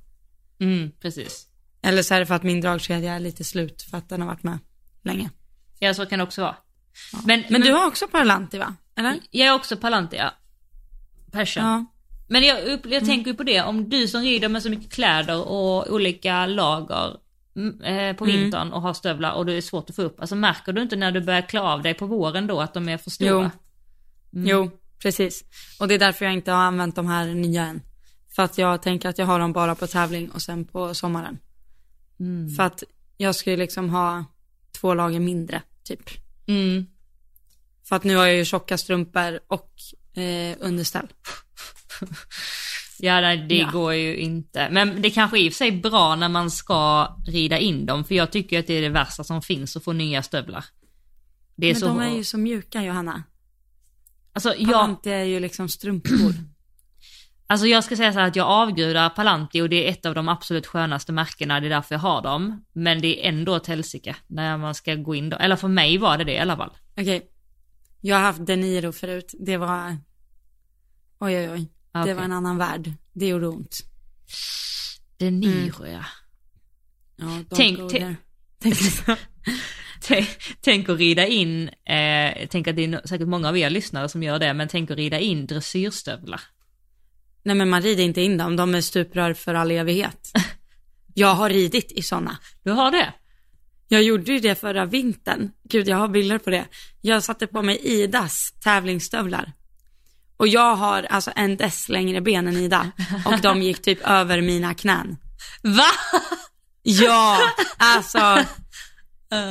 [0.60, 1.48] Mm, precis.
[1.82, 4.28] Eller så är det för att min dragkedja är lite slut för att den har
[4.28, 4.58] varit med
[5.02, 5.30] länge.
[5.78, 6.56] Ja, så kan det också vara.
[7.26, 8.74] Men, Men du har också Parlanti va?
[8.96, 9.20] Eller?
[9.30, 10.32] Jag är också Palantia.
[11.32, 11.64] Passion.
[11.64, 11.84] Ja.
[12.28, 15.48] Men jag, jag tänker ju på det, om du som rider med så mycket kläder
[15.48, 17.16] och olika lager
[17.56, 20.20] mm, eh, på vintern och har stövlar och det är svårt att få upp.
[20.20, 22.88] Alltså märker du inte när du börjar klä av dig på våren då att de
[22.88, 23.50] är för stora?
[24.30, 24.44] Jo.
[24.46, 24.70] Jo,
[25.02, 25.44] precis.
[25.80, 27.82] Och det är därför jag inte har använt de här nya än.
[28.34, 31.38] För att jag tänker att jag har dem bara på tävling och sen på sommaren.
[32.20, 32.50] Mm.
[32.50, 32.82] För att
[33.16, 34.24] jag ska ju liksom ha
[34.80, 36.10] två lager mindre, typ.
[36.46, 36.86] Mm.
[37.88, 39.72] För att nu har jag ju tjocka strumpor och
[40.22, 41.06] eh, underställ.
[42.98, 43.70] Ja, nej, det Ja.
[43.70, 44.68] går ju inte.
[44.70, 48.04] Men det kanske är i och för sig bra när man ska rida in dem,
[48.04, 50.64] för jag tycker att det är det värsta som finns att få nya stövlar.
[51.56, 51.86] Det är Men så...
[51.86, 53.22] de är ju så mjuka Johanna.
[54.34, 56.34] Alltså jag, Palanti är ju liksom strumpor.
[57.46, 60.14] alltså jag ska säga så här att jag avgudar Palanti och det är ett av
[60.14, 62.64] de absolut skönaste märkena, det är därför jag har dem.
[62.72, 65.36] Men det är ändå ett helsike när man ska gå in då.
[65.36, 66.70] Eller för mig var det det i alla fall.
[66.96, 67.30] Okej.
[68.00, 69.34] Jag har haft Deniro förut.
[69.40, 69.96] Det var,
[71.18, 71.70] oj oj oj.
[71.92, 72.92] Ah, Det var en annan värld.
[73.12, 73.78] Det gjorde ont.
[75.16, 76.04] Det är Niro ja.
[77.16, 78.18] Ja, Tänk- tänk-.
[80.60, 84.22] Tänk att rida in, eh, tänk att det är säkert många av er lyssnare som
[84.22, 86.40] gör det, men tänk att rida in dressyrstövlar.
[87.42, 90.32] Nej men man rider inte in dem, de är stuprör för all evighet.
[91.14, 92.38] Jag har ridit i sådana.
[92.62, 93.12] Du har det?
[93.88, 95.50] Jag gjorde ju det förra vintern.
[95.68, 96.64] Gud, jag har bilder på det.
[97.00, 99.52] Jag satte på mig Idas tävlingsstövlar.
[100.36, 102.90] Och jag har alltså en dess längre ben än Ida.
[103.24, 105.16] Och de gick typ över mina knän.
[105.62, 105.90] Va?
[106.82, 107.38] Ja,
[107.76, 108.44] alltså.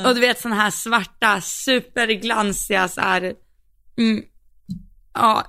[0.06, 3.34] Och du vet sådana här svarta, superglansiga så här.
[3.98, 4.24] Mm,
[5.14, 5.44] ja,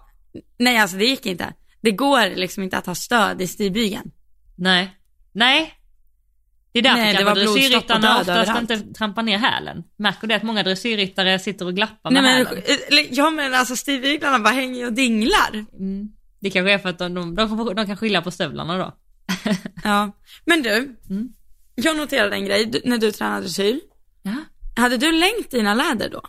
[0.60, 1.54] nej alltså det gick inte.
[1.82, 4.12] Det går liksom inte att ha stöd i stigbygeln.
[4.56, 4.98] Nej.
[5.32, 5.74] Nej.
[6.72, 8.72] Det är därför Nej, kanske dressyrryttarna oftast överallt.
[8.72, 9.84] inte trampar ner hälen.
[9.98, 12.64] Märker du att många dressyrryttare sitter och glappar Nej med men, hälen?
[12.88, 15.66] eller, ja men alltså stigbyglarna bara hänger och dinglar.
[15.80, 16.10] Mm.
[16.40, 18.96] Det kanske är för att de, de, de, de kan skylla på stövlarna då.
[19.84, 20.12] Ja,
[20.46, 20.96] men du.
[21.10, 21.30] Mm.
[21.76, 23.80] Jag noterade en grej när du tränade dressyr.
[24.26, 24.36] Ja.
[24.76, 26.22] Hade du längt dina läder då?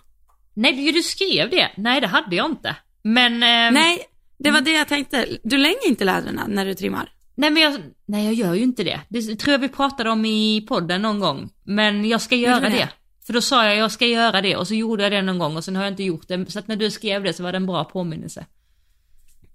[0.55, 1.71] Nej, du, skrev det.
[1.77, 2.77] Nej, det hade jag inte.
[3.03, 3.43] Men...
[3.43, 3.99] ehm, Nej,
[4.39, 5.27] det var det jag tänkte.
[5.45, 7.13] Du länger inte läderna när du trimmar.
[7.35, 9.01] Nej men jag, nej jag gör ju inte det.
[9.09, 11.51] Det tror jag vi pratade om i podden någon gång.
[11.65, 12.69] Men jag ska göra det?
[12.69, 12.89] det?
[13.27, 15.57] För då sa jag jag ska göra det och så gjorde jag det någon gång
[15.57, 16.51] och sen har jag inte gjort det.
[16.51, 18.47] Så att när du skrev det så var det en bra påminnelse.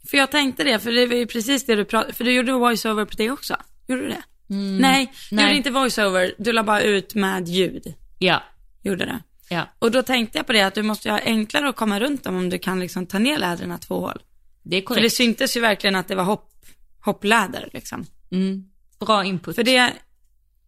[0.10, 2.52] För jag tänkte det, för det var ju precis det du pratade, för du gjorde
[2.54, 3.56] voiceover på det också.
[3.88, 4.24] Gjorde du det?
[4.82, 7.94] nej, du gjorde inte voiceover, du la bara ut med ljud.
[8.24, 8.44] Ja,
[8.84, 9.20] Gjorde det.
[9.50, 9.68] ja.
[9.80, 12.24] Och då tänkte jag på det att du måste ju ha enklare att komma runt
[12.24, 14.22] dem om du kan liksom ta ner läderna två hål.
[14.64, 15.16] Det är För det korrekt.
[15.16, 16.52] syntes ju verkligen att det var hopp,
[17.06, 18.06] hoppläder liksom.
[18.32, 18.66] Mm.
[19.00, 19.56] Bra input.
[19.56, 19.94] För det,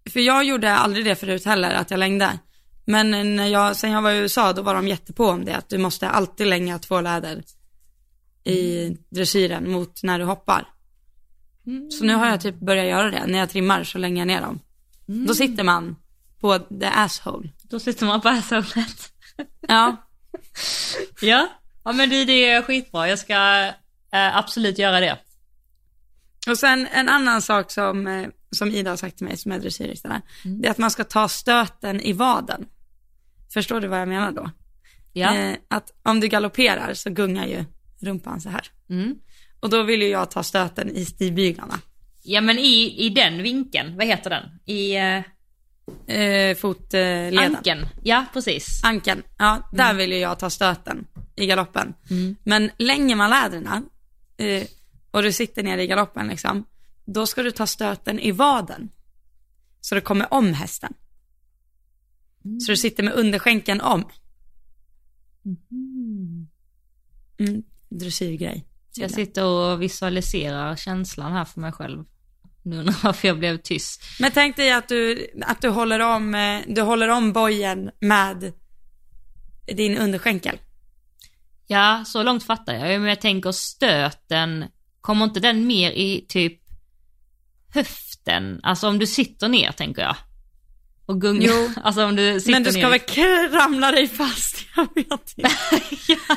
[0.09, 2.39] för jag gjorde aldrig det förut heller, att jag längde.
[2.85, 5.69] Men när jag, sen jag var i USA, då var de jättepå om det, att
[5.69, 7.43] du måste alltid länga två läder
[8.43, 10.67] i dressyren mot när du hoppar.
[11.99, 14.41] Så nu har jag typ börjat göra det, när jag trimmar så länger jag ner
[14.41, 14.59] dem.
[15.27, 15.95] Då sitter man
[16.43, 17.49] på the asshole.
[17.63, 19.11] Då sitter man på assholet.
[19.67, 19.97] Ja,
[21.21, 21.47] Ja.
[21.83, 23.65] Ja men det, det är skitbra, jag ska
[24.13, 25.17] eh, absolut göra det.
[26.47, 29.59] och sen en annan sak som, eh, som Ida har sagt till mig som är
[29.59, 32.65] dressyrryttare, det är att man ska ta stöten i vaden.
[33.53, 34.49] Förstår du vad jag menar då?
[35.13, 35.35] Ja.
[35.35, 37.65] Eh, att om du galopperar så gungar ju
[38.01, 38.67] rumpan så här.
[38.89, 39.15] Mm.
[39.59, 41.79] Och då vill ju jag ta stöten i stigbyglarna.
[42.23, 44.43] Ja men i, i den vinkeln, vad heter den?
[44.65, 44.97] I
[46.07, 47.55] eh, fotleden.
[47.55, 47.87] anken.
[48.03, 48.83] Ja precis.
[48.83, 49.23] Anken.
[49.37, 51.93] Ja, där vill ju jag ta stöten i galoppen.
[52.43, 53.83] Men länger man läderna
[54.37, 54.63] eh,
[55.11, 56.65] och du sitter ner i galoppen liksom,
[57.05, 58.89] då ska du ta stöten i vaden.
[59.81, 60.93] Så det kommer om hästen.
[62.65, 64.05] Så du sitter med underskänken om.
[67.39, 68.65] Mm, dressyrgrej.
[68.95, 72.05] Jag sitter och visualiserar känslan här för mig själv.
[72.63, 74.03] Nu undrar jag varför jag blev tyst.
[74.19, 78.53] Men tänk dig att du, att du håller om, eh, du håller om bojen med
[79.75, 80.57] din underskänkel.
[81.67, 84.65] Ja, så långt fattar jag men jag tänker stöten,
[85.01, 86.59] kommer inte den mer i typ
[87.73, 88.59] höften?
[88.63, 90.15] Alltså om du sitter ner tänker jag.
[91.05, 91.47] Och gungar.
[91.47, 91.69] Jo.
[91.83, 92.79] Alltså om du sitter Men du ner.
[92.79, 92.99] ska i- väl
[93.51, 95.51] kramla dig fast, jag vet inte.
[96.07, 96.35] ja,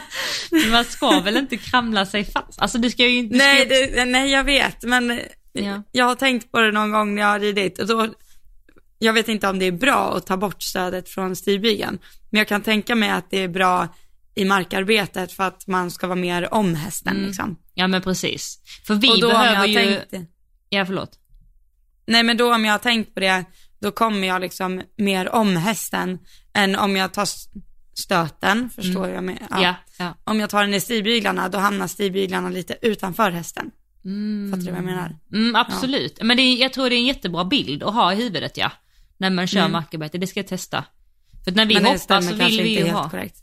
[0.71, 2.61] man ska väl inte kramla sig fast?
[2.61, 3.37] Alltså du ska ju inte...
[3.37, 5.21] Nej, ju- det, nej, jag vet, men
[5.65, 5.83] Ja.
[5.93, 8.09] jag har tänkt på det någon gång när jag har ridit och då,
[8.99, 11.99] jag vet inte om det är bra att ta bort stödet från stigbygeln,
[12.31, 13.89] men jag kan tänka mig att det är bra
[14.35, 17.57] i markarbetet för att man ska vara mer om hästen liksom.
[17.75, 18.59] Ja men precis.
[18.87, 19.75] För vi och då behöver ju...
[19.75, 20.31] tänkt,
[20.69, 21.19] Ja förlåt.
[22.07, 23.45] nej men då om jag har tänkt på det,
[23.81, 26.19] då kommer jag liksom mer om hästen
[26.55, 27.29] än om jag tar
[27.95, 29.47] stöten, förstår jag med?
[29.51, 29.75] Ja.
[29.99, 30.15] ja.
[30.25, 33.71] Om jag tar den i stigbyglarna, då hamnar stigbyglarna lite utanför hästen.
[34.51, 35.17] Fattar du vad jag menar?
[35.33, 36.19] Mm, absolut.
[36.23, 38.73] Men det är, jag tror det är en jättebra bild att ha i huvudet ja.
[39.19, 39.73] När man kör Mm.
[39.73, 40.85] markarbete, det ska jag testa.
[41.45, 43.11] För när vi men hoppar så vill vi ju ha...
[43.11, 43.37] korrekt.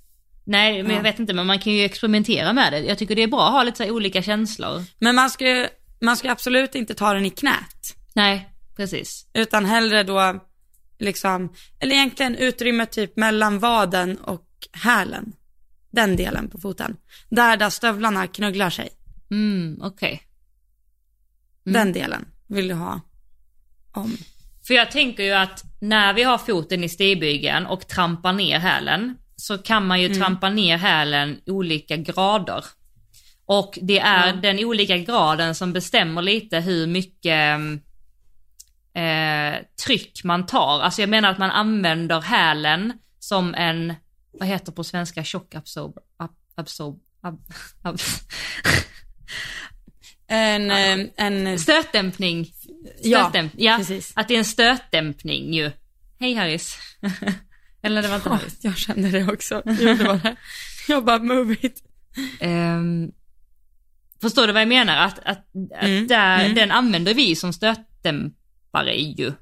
[0.46, 0.98] Nej men Ja.
[0.98, 2.80] jag vet inte men man kan ju experimentera med det.
[2.80, 4.84] Jag tycker det är bra att ha lite så olika känslor.
[5.00, 5.68] Men man ska
[6.02, 7.96] man ska absolut inte ta den i knät.
[8.14, 9.28] Nej, precis.
[9.34, 10.40] Utan hellre då,
[11.00, 15.34] liksom, eller egentligen utrymme typ mellan vaden och hälen.
[15.92, 16.96] Den delen på foten.
[17.30, 18.90] Där, där stövlarna knögglar sig.
[19.32, 20.22] Mm, okej.
[21.64, 23.02] Den delen vill du ha
[23.92, 24.18] om.
[24.68, 29.18] För jag tänker ju att när vi har foten i stigbygeln och trampar ner hälen
[29.36, 30.20] så kan man ju Mm.
[30.20, 32.66] trampa ner hälen i olika grader.
[33.46, 34.34] Och det är Ja.
[34.34, 37.60] den olika graden som bestämmer lite hur mycket
[38.96, 40.82] eh, tryck man tar.
[40.82, 43.94] Alltså jag menar att man använder hälen som en,
[44.40, 47.44] vad heter på svenska, tjock absorb, ab, absorb, ab,
[47.82, 47.98] ab,
[50.28, 52.54] En, eh, en, stötdämpning.
[53.04, 54.14] Ja, Stötdämp- ja, precis.
[54.16, 55.72] att det är en stötdämpning ju.
[56.20, 56.78] Hej Harris.
[57.82, 58.58] Eller det var inte Ja, Harris.
[58.62, 59.62] jag kände det också.
[59.66, 60.36] Jo, det var det.
[60.88, 61.84] Jag bara move it.
[62.40, 63.12] Ehm,
[64.22, 64.98] förstår du vad jag menar?
[64.98, 66.56] Att, att, att Mm, där, mm.
[66.56, 69.34] den använder vi som stötdämpare ju.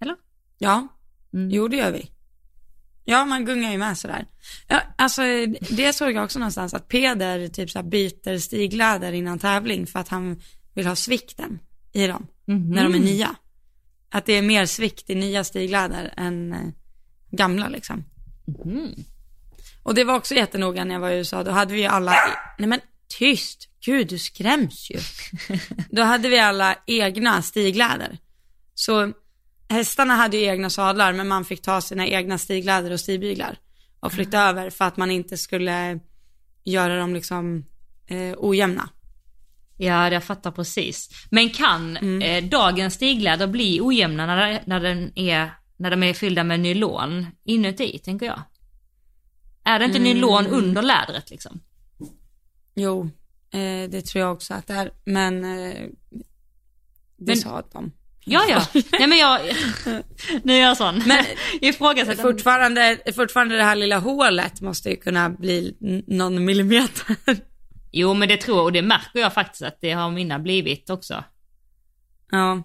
[0.00, 0.16] Eller?
[0.58, 0.88] Ja,
[1.34, 1.50] Mm.
[1.50, 2.10] jo det gör vi.
[3.10, 4.26] Ja, man gungar ju med sådär.
[4.68, 5.22] Ja, alltså
[5.70, 10.08] det såg jag också någonstans, att Peder typ så byter stigläder innan tävling för att
[10.08, 10.40] han
[10.74, 11.58] vill ha svikten
[11.92, 12.70] i dem, Mhm.
[12.70, 13.34] när de är nya.
[14.10, 16.58] Att det är mer svikt i nya stigläder än eh,
[17.30, 18.04] gamla liksom.
[18.64, 18.94] Mhm.
[19.82, 22.14] Och det var också jättenoga när jag var i USA, då hade vi ju alla,
[22.58, 22.80] nej men
[23.18, 24.98] tyst, gud du skräms ju.
[25.90, 28.18] Då hade vi alla egna stigläder.
[28.74, 29.12] Så
[29.68, 33.58] hästarna hade ju egna sadlar, men man fick ta sina egna stigläder och stigbyglar
[34.00, 36.00] och flytta över för att man inte skulle
[36.64, 37.64] göra dem liksom
[38.06, 38.88] eh, ojämna.
[39.76, 41.10] Ja, jag fattar precis.
[41.30, 42.22] Men kan Mm.
[42.44, 47.26] eh, dagens stigläder bli ojämna när, när, den är, när de är fyllda med nylon
[47.44, 48.42] inuti, tänker jag?
[49.64, 50.12] Är det inte Mm.
[50.12, 51.60] nylon under lädret liksom?
[52.74, 53.10] Jo,
[53.50, 55.74] eh, det tror jag också att det är, men eh,
[57.16, 57.92] det Men- sa de.
[58.28, 58.66] Ja, ja.
[58.92, 59.40] Nej men jag,
[60.44, 61.02] nu är jag sån.
[61.06, 61.24] Men-
[61.60, 62.22] Ifrågasätter.
[62.22, 67.16] Fortfarande, fortfarande det här lilla hålet måste ju kunna bli någon millimeter.
[67.92, 70.90] Jo men det tror jag, och det märker jag faktiskt att det har mina blivit
[70.90, 71.24] också.
[72.30, 72.62] ja.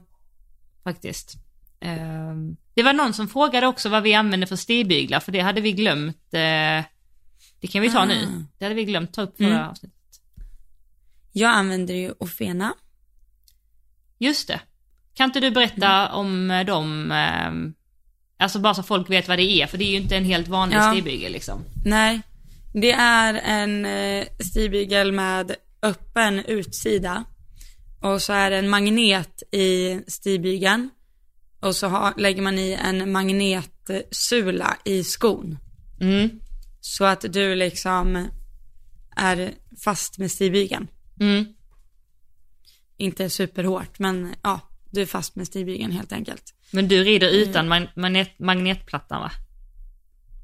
[0.84, 1.34] Faktiskt.
[1.80, 5.62] Ehm, det var någon som frågade också vad vi använder för stigbyglar, för det hade
[5.62, 6.18] vi glömt.
[6.34, 6.84] eh,
[7.60, 8.06] det kan vi ta Ah.
[8.06, 8.46] nu.
[8.58, 9.70] Det hade vi glömt ta upp förra Mm.
[9.70, 10.00] avsnittet.
[11.32, 12.74] Jag använder ju Ofena.
[14.20, 14.60] Just det.
[15.14, 17.74] Kan inte du berätta om eh, dem, eh,
[18.44, 20.48] alltså bara så folk vet vad det är, för det är ju inte en helt
[20.48, 20.92] vanlig Ja.
[20.92, 21.66] stigbygel liksom.
[21.86, 22.22] Nej,
[22.74, 27.24] det är en eh, stigbygel med öppen utsida.
[28.02, 30.90] Och så är det en magnet i stigbygeln.
[31.60, 35.58] Och så har, lägger man i en magnetsula i skon.
[36.02, 36.30] Mm.
[36.82, 38.28] Så att du liksom
[39.16, 39.52] är
[39.84, 40.88] fast med stigbygeln.
[41.20, 41.46] Mm.
[42.98, 44.60] Inte superhårt, men ja,
[44.94, 46.54] du är fast med stigbygeln helt enkelt.
[46.72, 49.32] Men du rider utan mag- magnet- magnetplattan va?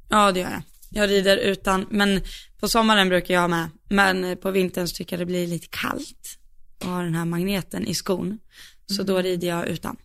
[0.10, 0.62] Ja, det gör jag.
[0.92, 2.22] Jag rider utan, men
[2.60, 3.70] på sommaren brukar jag med.
[3.90, 6.40] Men på vintern så tycker jag det blir lite kallt
[6.80, 8.40] att ha den här magneten i skon.
[8.86, 9.98] Så då rider jag utan.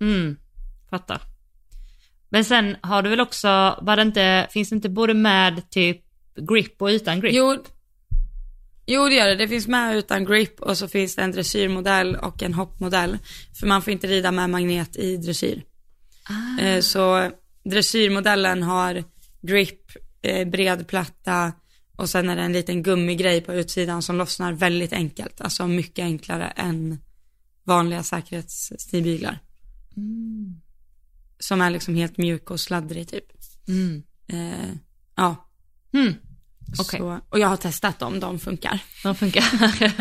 [0.00, 0.36] Mm,
[0.90, 1.20] fattar.
[2.28, 3.48] Men sen har du väl också,
[3.82, 6.00] var det inte, finns det inte både med typ
[6.48, 7.34] grip och utan grip?
[7.34, 7.64] Jo,
[8.86, 9.36] jo det gör det.
[9.36, 13.18] Det finns med utan grip och så finns det en dressyrmodell och en hoppmodell.
[13.60, 15.64] För man får inte rida med magnet i dressyr.
[16.28, 16.60] Ah.
[16.62, 17.30] Eh, Så
[17.64, 19.04] dressyrmodellen har
[19.42, 19.80] grip,
[20.22, 21.52] eh, bred platta
[21.96, 25.40] och sen är det en liten gummigrej på utsidan som lossnar väldigt enkelt.
[25.40, 26.98] Alltså mycket enklare än
[27.64, 29.38] vanliga säkerhetsstigbyglar.
[31.38, 33.24] Som är liksom helt mjuk och sladdrig typ.
[33.68, 34.02] Mm.
[34.28, 34.74] Eh,
[35.16, 35.42] ja,
[35.92, 36.14] Mm.
[36.78, 37.00] Okej.
[37.00, 38.78] så, och jag har testat dem, de funkar.
[39.02, 39.44] De funkar.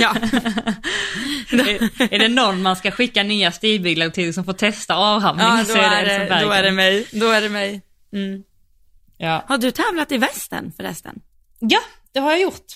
[0.00, 0.14] Ja,
[1.52, 5.64] är, är det någon man ska skicka nya stigbyglar till som får testa avhamning ja
[5.68, 6.42] då, är det, Berggren.
[6.48, 7.06] då är det mig.
[7.12, 7.82] Då är det mig.
[8.12, 8.42] Mm.
[9.18, 9.44] Ja.
[9.48, 11.20] Har du tävlat i västen förresten?
[11.58, 11.80] ja,
[12.12, 12.66] det har jag gjort.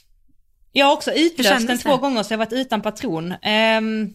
[0.72, 1.82] Jag har också utlöst den det?
[1.82, 3.34] två gånger så jag har varit utan patron.
[3.42, 4.08] Ehm,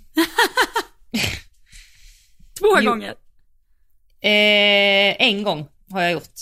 [2.60, 2.89] Två Jo.
[2.89, 3.15] gånger?
[4.22, 6.34] Eh, en gång har jag gjort.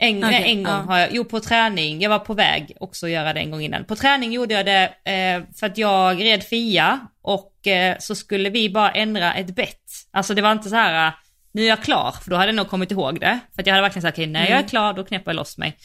[0.00, 0.80] En, nej, en gång ja.
[0.80, 3.60] har jag, jo på träning, jag var på väg också att göra det en gång
[3.60, 3.84] innan.
[3.84, 8.50] På träning gjorde jag det eh, för att jag red Fia och eh, så skulle
[8.50, 9.82] vi bara ändra ett bett.
[10.10, 11.12] Alltså det var inte så här, eh,
[11.52, 13.38] nu är jag klar, för då hade jag nog kommit ihåg det.
[13.54, 15.76] För jag hade verkligen sagt, okej när jag är klar då knäpper jag loss mig.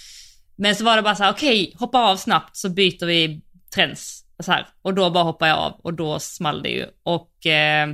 [0.55, 3.41] Men så var det bara så här, okej hoppa av snabbt så byter vi
[3.75, 4.25] träns.
[4.39, 4.67] Så här.
[4.81, 6.85] Och då bara hoppar jag av och då small det ju.
[7.03, 7.87] Och eh,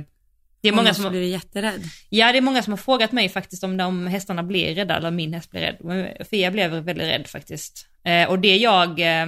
[0.60, 1.10] det är många som...
[1.10, 1.82] blivit jätterädd.
[2.08, 5.10] Ja, det är många som har frågat mig faktiskt om de hästarna blir rädda, eller
[5.10, 6.26] min häst blir rädd.
[6.30, 7.86] Fia blev väldigt rädd faktiskt.
[8.04, 9.26] Eh, och det jag, eh,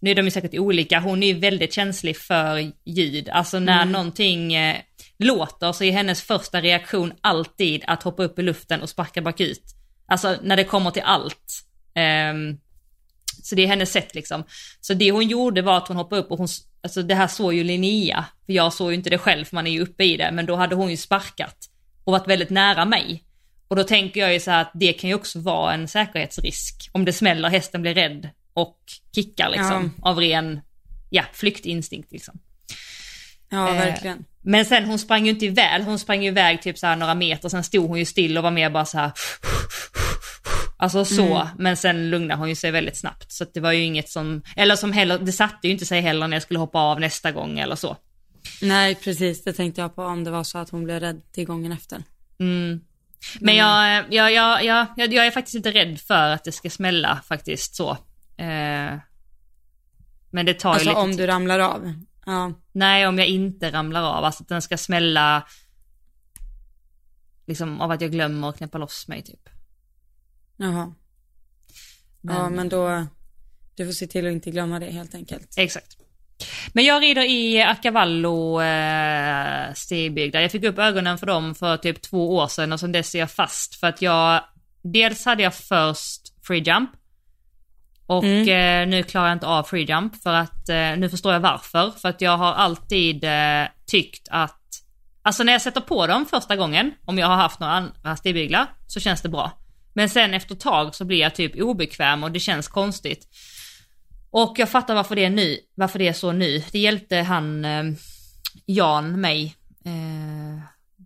[0.00, 3.28] nu är de ju säkert olika, hon är ju väldigt känslig för ljud.
[3.28, 3.92] Alltså när Mm.
[3.92, 4.76] någonting eh,
[5.18, 9.62] låter så är hennes första reaktion alltid att hoppa upp i luften och sparka bakut.
[10.06, 11.64] Alltså när det kommer till allt.
[11.94, 12.58] Ehm,
[13.42, 14.44] så det är hennes sätt liksom.
[14.80, 16.48] Så det hon gjorde var att hon hoppade upp och hon,
[16.84, 19.66] alltså det här såg ju Linnea, för jag såg ju inte det själv för man
[19.66, 21.56] är ju uppe i det, men då hade hon ju sparkat
[22.04, 23.24] och varit väldigt nära mig.
[23.68, 26.90] Och då tänker jag ju så här att det kan ju också vara en säkerhetsrisk.
[26.92, 28.78] Om det smäller, hästen blir rädd och
[29.14, 30.60] kickar liksom av ren,
[31.10, 32.38] ja, flyktinstinkt liksom.
[33.48, 34.24] Ja, Eh, verkligen.
[34.42, 37.48] Men sen hon sprang ju inte iväg, hon sprang ju iväg typ så några meter,
[37.48, 39.12] sen stod hon ju still och var mer bara så här.
[40.76, 43.32] Alltså så, men sen lugnade hon ju sig väldigt snabbt.
[43.32, 46.28] Så det var ju inget som, eller som heller, det satte ju inte sig heller
[46.28, 47.96] när jag skulle hoppa av nästa gång eller så.
[48.62, 49.44] Nej, precis.
[49.44, 52.02] Det tänkte jag på om det var så att hon blev rädd till gången efter.
[52.40, 52.80] Mm.
[53.40, 56.70] Men jag, jag, jag, jag, jag, jag är faktiskt inte rädd för att det ska
[56.70, 57.90] smälla faktiskt så.
[58.36, 58.98] Eh,
[60.30, 61.94] men det tar Alltså lite om du ramlar av.
[62.26, 62.52] Ja.
[62.72, 65.46] Nej, om jag inte ramlar av, alltså att den ska smälla
[67.46, 69.48] liksom av att jag glömmer att knäppa loss mig typ.
[70.56, 70.94] Jaha.
[72.22, 73.06] Ja, Men- men då,
[73.74, 75.54] du får se till att inte glömma det helt enkelt.
[75.56, 75.96] Exakt.
[76.72, 80.40] Men jag rider i Acavallo eh, stigbyglar.
[80.40, 83.18] Jag fick upp ögonen för dem för typ två år sedan och sen dess är
[83.18, 84.44] jag fast för att jag,
[84.82, 86.90] dels hade jag först free jump
[88.06, 91.40] och eh, nu klarar jag inte av free jump för att, eh, nu förstår jag
[91.40, 91.90] varför.
[91.90, 94.60] För att jag har alltid eh, tyckt att,
[95.22, 98.66] alltså när jag sätter på dem första gången, om jag har haft några andra stigbyglar,
[98.86, 99.52] så känns det bra.
[99.94, 103.28] Men sen efter ett tag så blir jag typ obekväm och det känns konstigt.
[104.30, 106.62] Och jag fattar varför det är nu, varför det är så nu.
[106.72, 107.84] Det hjälpte han eh,
[108.66, 110.60] Jan mig, eh,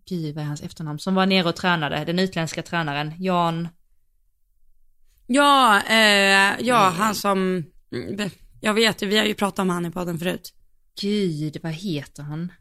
[0.08, 3.68] gud vad är hans efternamn, som var nere och tränade, den utländska tränaren, Jan,
[5.30, 7.64] Ja, eh, ja, han som,
[8.60, 10.54] jag vet ju, vi har ju pratat om han i podden förut.
[11.00, 12.52] gud vad heter han?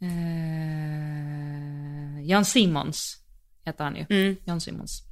[0.00, 0.08] Eh,
[2.26, 3.25] Jan Simons
[3.66, 4.06] heter han ju.
[4.10, 4.36] Mm.
[4.44, 5.02] Jan Simons.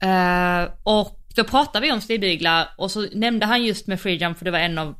[0.00, 4.38] Eh, och då pratade vi om stigbyglar och så nämnde han just med free jump
[4.38, 4.94] för det var en av,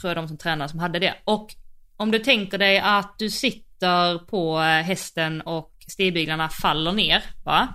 [0.00, 1.14] tror jag de som tränade som hade det.
[1.24, 1.54] Och
[1.96, 7.68] om du tänker dig att du sitter på eh, hästen och stigbyglarna faller ner, va?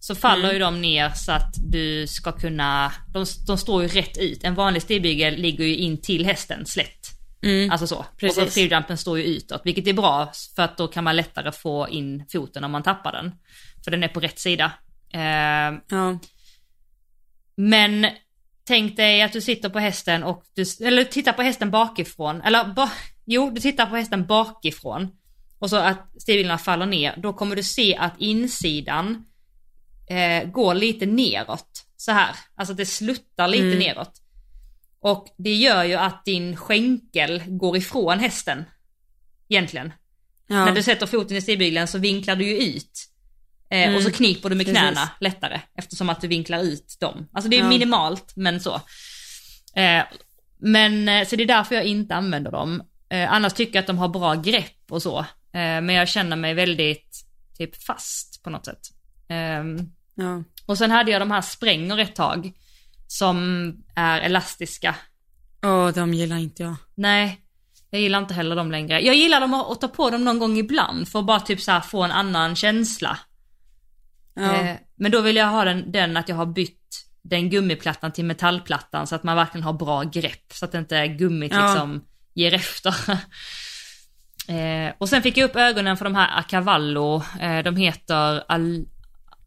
[0.00, 4.18] Så faller ju de ner så att du ska kunna, de, de står ju rätt
[4.18, 4.44] ut.
[4.44, 6.95] En vanlig stigbygel ligger ju in till hästen slätt.
[7.46, 7.70] Mm.
[7.70, 8.06] Alltså så.
[8.16, 8.38] Precis.
[8.38, 11.52] Och så freejumpen står ju utåt, vilket är bra för att då kan man lättare
[11.52, 13.32] få in foten om man tappar den.
[13.84, 14.72] För den är på rätt sida.
[15.12, 15.20] Eh,
[15.88, 16.18] Ja.
[17.56, 18.06] men
[18.64, 22.64] tänk dig att du sitter på hästen och du, eller tittar på hästen bakifrån, eller
[22.64, 22.90] ba,
[23.24, 25.08] jo, du tittar på hästen bakifrån
[25.58, 29.24] och så att stigbilderna faller ner, då kommer du se att insidan
[30.10, 31.82] eh, går lite neråt.
[31.96, 33.78] Så här, alltså det sluttar lite Mm.
[33.78, 34.12] neråt.
[35.00, 38.64] Och det gör ju att din skänkel går ifrån hästen.
[39.48, 39.92] Egentligen.
[40.46, 40.64] Ja.
[40.64, 43.08] När du sätter foten i stigbygeln så vinklar du ju ut.
[43.70, 44.80] Eh, Mm, Och så kniper du med precis.
[44.80, 47.28] knäna lättare eftersom att du vinklar ut dem.
[47.32, 47.68] Alltså det är Ja.
[47.68, 48.74] minimalt men så.
[49.74, 50.02] Eh,
[50.58, 52.82] men eh, så det är därför jag inte använder dem.
[53.08, 55.18] Eh, annars tycker jag att de har bra grepp och så.
[55.18, 57.24] Eh, men jag känner mig väldigt
[57.58, 58.80] typ fast på något sätt.
[59.28, 59.78] Ehm,
[60.14, 60.42] ja.
[60.66, 62.52] och sen hade jag de här spränger ett tag.
[63.06, 64.94] Som är elastiska.
[65.62, 66.76] Åh, de gillar inte jag.
[66.94, 67.40] Nej,
[67.90, 69.00] jag gillar inte heller dem längre.
[69.00, 71.80] Jag gillar dem att, ta på dem någon gång ibland för att bara typ så
[71.80, 73.18] få en annan känsla.
[74.34, 74.54] Ja.
[74.54, 78.24] Eh, men då vill jag ha den, den att jag har bytt den gummiplattan till
[78.24, 81.66] metallplattan så att man verkligen har bra grepp så att inte gummit Ja.
[81.66, 82.04] liksom
[82.34, 82.94] ger efter.
[84.48, 88.86] eh, och sen fick jag upp ögonen för de här Acavallo, eh, de heter Al,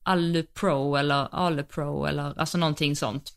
[0.04, 3.34] Alupro eller Alupro eller alltså någonting sånt.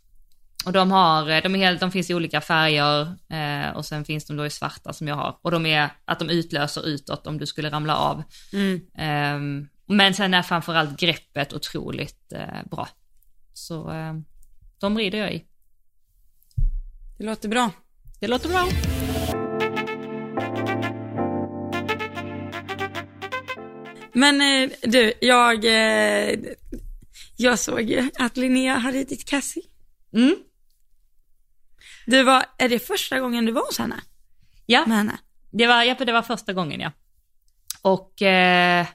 [0.64, 3.00] Och de har, eh, de, är helt, de finns i olika färger
[3.30, 5.38] eh, och sen finns de då i svarta som jag har.
[5.42, 8.22] Och de är att de utlöser utåt om du skulle ramla av.
[8.52, 8.80] Mm.
[8.98, 12.88] Ehm, men sen är framförallt greppet otroligt eh, bra.
[13.52, 14.14] Så eh,
[14.78, 15.44] de rider jag i.
[17.18, 17.70] Det låter bra.
[18.20, 18.68] Det låter bra.
[24.12, 26.38] Men eh, du, jag, eh,
[27.36, 29.62] jag såg ju att Linnea har ridit Cassie.
[30.14, 30.36] Mm.
[32.06, 33.96] Du var, är det första gången du var hos henne?
[34.66, 35.18] Ja, Med henne?
[35.50, 36.92] det var, ja, det var första gången ja.
[37.82, 38.86] Och eh,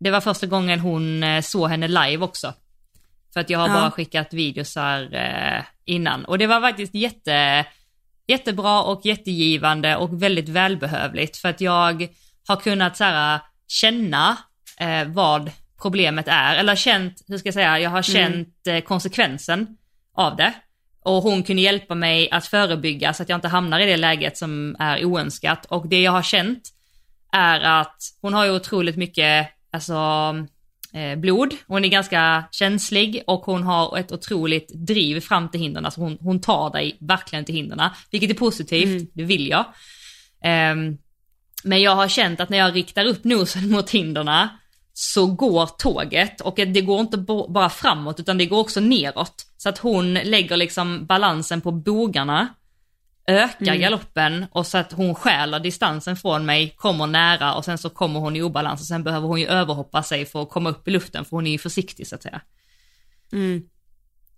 [0.00, 2.54] det var första gången hon eh, såg henne live också.
[3.32, 3.74] För att jag har Ja.
[3.74, 6.24] bara skickat videosar eh, innan.
[6.24, 7.66] Och det var faktiskt jätte,
[8.26, 11.36] jättebra och jättegivande och väldigt välbehövligt.
[11.36, 12.08] För att jag
[12.48, 14.36] har kunnat så här, känna
[14.78, 15.50] eh, vad
[15.82, 16.54] problemet är.
[16.56, 19.76] Eller känt, hur ska jag säga, jag har känt eh, konsekvensen
[20.14, 20.52] av det.
[21.04, 24.36] Och hon kunde hjälpa mig att förebygga så att jag inte hamnar i det läget
[24.36, 25.66] som är oönskat.
[25.66, 26.62] Och det jag har känt
[27.32, 29.94] är att hon har ju otroligt mycket, alltså
[30.92, 35.84] eh, blod, hon är ganska känslig och hon har ett otroligt driv fram till hindren,
[35.84, 39.06] alltså hon, hon tar dig verkligen till hindren, vilket är positivt, Mm.
[39.14, 39.64] det vill jag.
[40.44, 40.98] Ehm,
[41.64, 44.48] men jag har känt att när jag riktar upp nosen mot hindren
[44.94, 47.16] så går tåget och det går inte
[47.48, 49.46] bara framåt utan det går också neråt.
[49.62, 52.48] Så att hon lägger liksom balansen på bogarna,
[53.26, 53.80] ökar Mm.
[53.80, 58.20] galoppen och så att hon stjäler distansen från mig, kommer nära och sen så kommer
[58.20, 60.90] hon i obalans och sen behöver hon ju överhoppa sig för att komma upp i
[60.90, 62.40] luften för hon är ju försiktig så att säga.
[63.32, 63.62] Mm.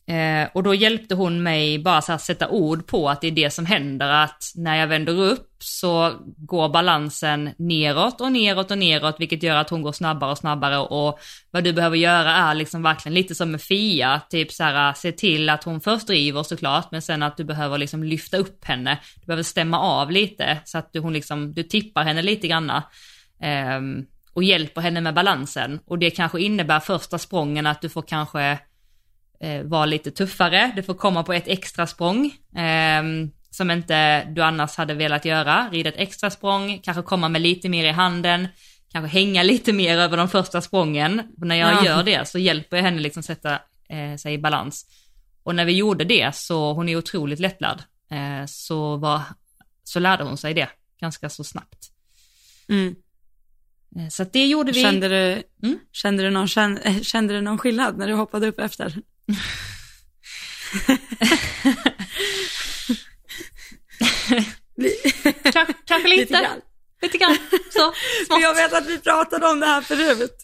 [0.07, 3.31] Eh, och då hjälpte hon mig bara så här sätta ord på att det är
[3.31, 8.79] det som händer, att när jag vänder upp så går balansen neråt och neråt och
[8.79, 11.19] neråt, vilket gör att hon går snabbare och snabbare och
[11.51, 15.13] vad du behöver göra är liksom verkligen lite som med Fia, typ så här se
[15.13, 18.99] till att hon först driver såklart, men sen att du behöver liksom lyfta upp henne,
[19.21, 22.83] du behöver stämma av lite så att du, hon liksom, du tippar henne lite granna.
[23.41, 23.81] Eh,
[24.33, 28.59] och hjälper henne med balansen och det kanske innebär första sprången att du får kanske
[29.65, 34.77] vara lite tuffare, du får komma på ett extra språng ehm, som inte du annars
[34.77, 38.49] hade velat göra, rida ett extra språng, kanske komma med lite mer i handen,
[38.93, 41.23] kanske hänga lite mer över de första sprången.
[41.41, 41.85] Och när jag Ja.
[41.85, 43.53] gör det så hjälper jag henne liksom sätta
[43.89, 44.87] eh, sig i balans.
[45.43, 47.79] Och när vi gjorde det så, hon är otroligt lättlärd,
[48.11, 49.23] eh, så, var,
[49.85, 50.69] så lärde hon sig det
[51.01, 51.91] ganska så snabbt.
[52.69, 52.95] Mm.
[53.97, 54.83] Eh, så det gjorde vi.
[54.83, 55.79] Kände, du, Mm.
[55.93, 58.95] kände, du någon, kände, kände du någon skillnad när du hoppade upp efter?
[65.53, 66.61] Kanske, kanske lite, Lite grann.
[67.03, 67.37] lite grann,
[67.71, 67.93] så,
[68.27, 68.43] smått.
[68.43, 70.37] jag vet att vi pratade om det här förut.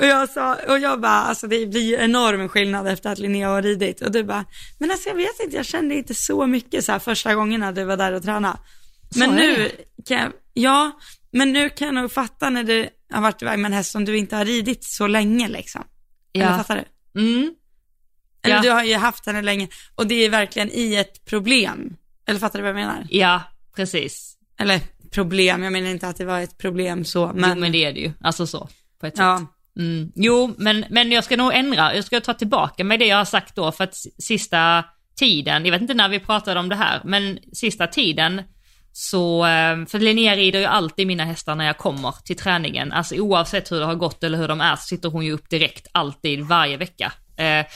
[0.00, 3.48] Och jag sa, och jag bara, alltså det blir ju enorm skillnad efter att Linnea
[3.48, 4.00] har ridit.
[4.02, 4.44] Och du bara,
[4.78, 7.84] men alltså jag vet inte, jag kände inte så mycket så här första gångerna du
[7.84, 8.58] var där och tränade.
[9.16, 9.70] Men nu,
[10.08, 10.98] kan jag, ja,
[11.32, 14.04] men nu kan jag nog fatta när du har varit iväg med en häst som
[14.04, 15.84] du inte har ridit så länge liksom.
[16.34, 16.56] Eller Ja.
[16.58, 17.20] fattar du?
[17.20, 17.54] Mm.
[18.44, 18.62] Eller Ja.
[18.62, 21.96] du har ju haft henne länge och det är verkligen i ett problem.
[22.28, 23.06] Eller fattar du vad jag menar?
[23.10, 23.42] Ja,
[23.76, 24.36] precis.
[24.60, 24.80] Eller
[25.10, 27.92] problem, jag menar inte att det var ett problem så, Men, jo, men det är
[27.92, 28.68] det ju, alltså så,
[29.00, 29.24] på ett sätt.
[29.24, 29.46] ja.
[29.78, 30.12] Mm.
[30.14, 33.24] Jo, men, men jag ska nog ändra, jag ska ta tillbaka med det jag har
[33.24, 34.84] sagt då, för att sista
[35.16, 38.42] tiden, jag vet inte när vi pratade om det här, men sista tiden
[38.96, 42.92] Så, eh, för Linnea rider ju alltid mina hästar när jag kommer till träningen.
[42.92, 45.50] Alltså oavsett hur det har gått eller hur de är så sitter hon ju upp
[45.50, 47.12] direkt, alltid, varje vecka.
[47.36, 47.66] Eh,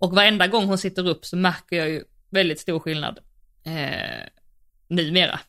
[0.00, 3.18] och varenda gång hon sitter upp så märker jag ju väldigt stor skillnad.
[3.64, 4.26] Eh,
[4.88, 5.40] numera.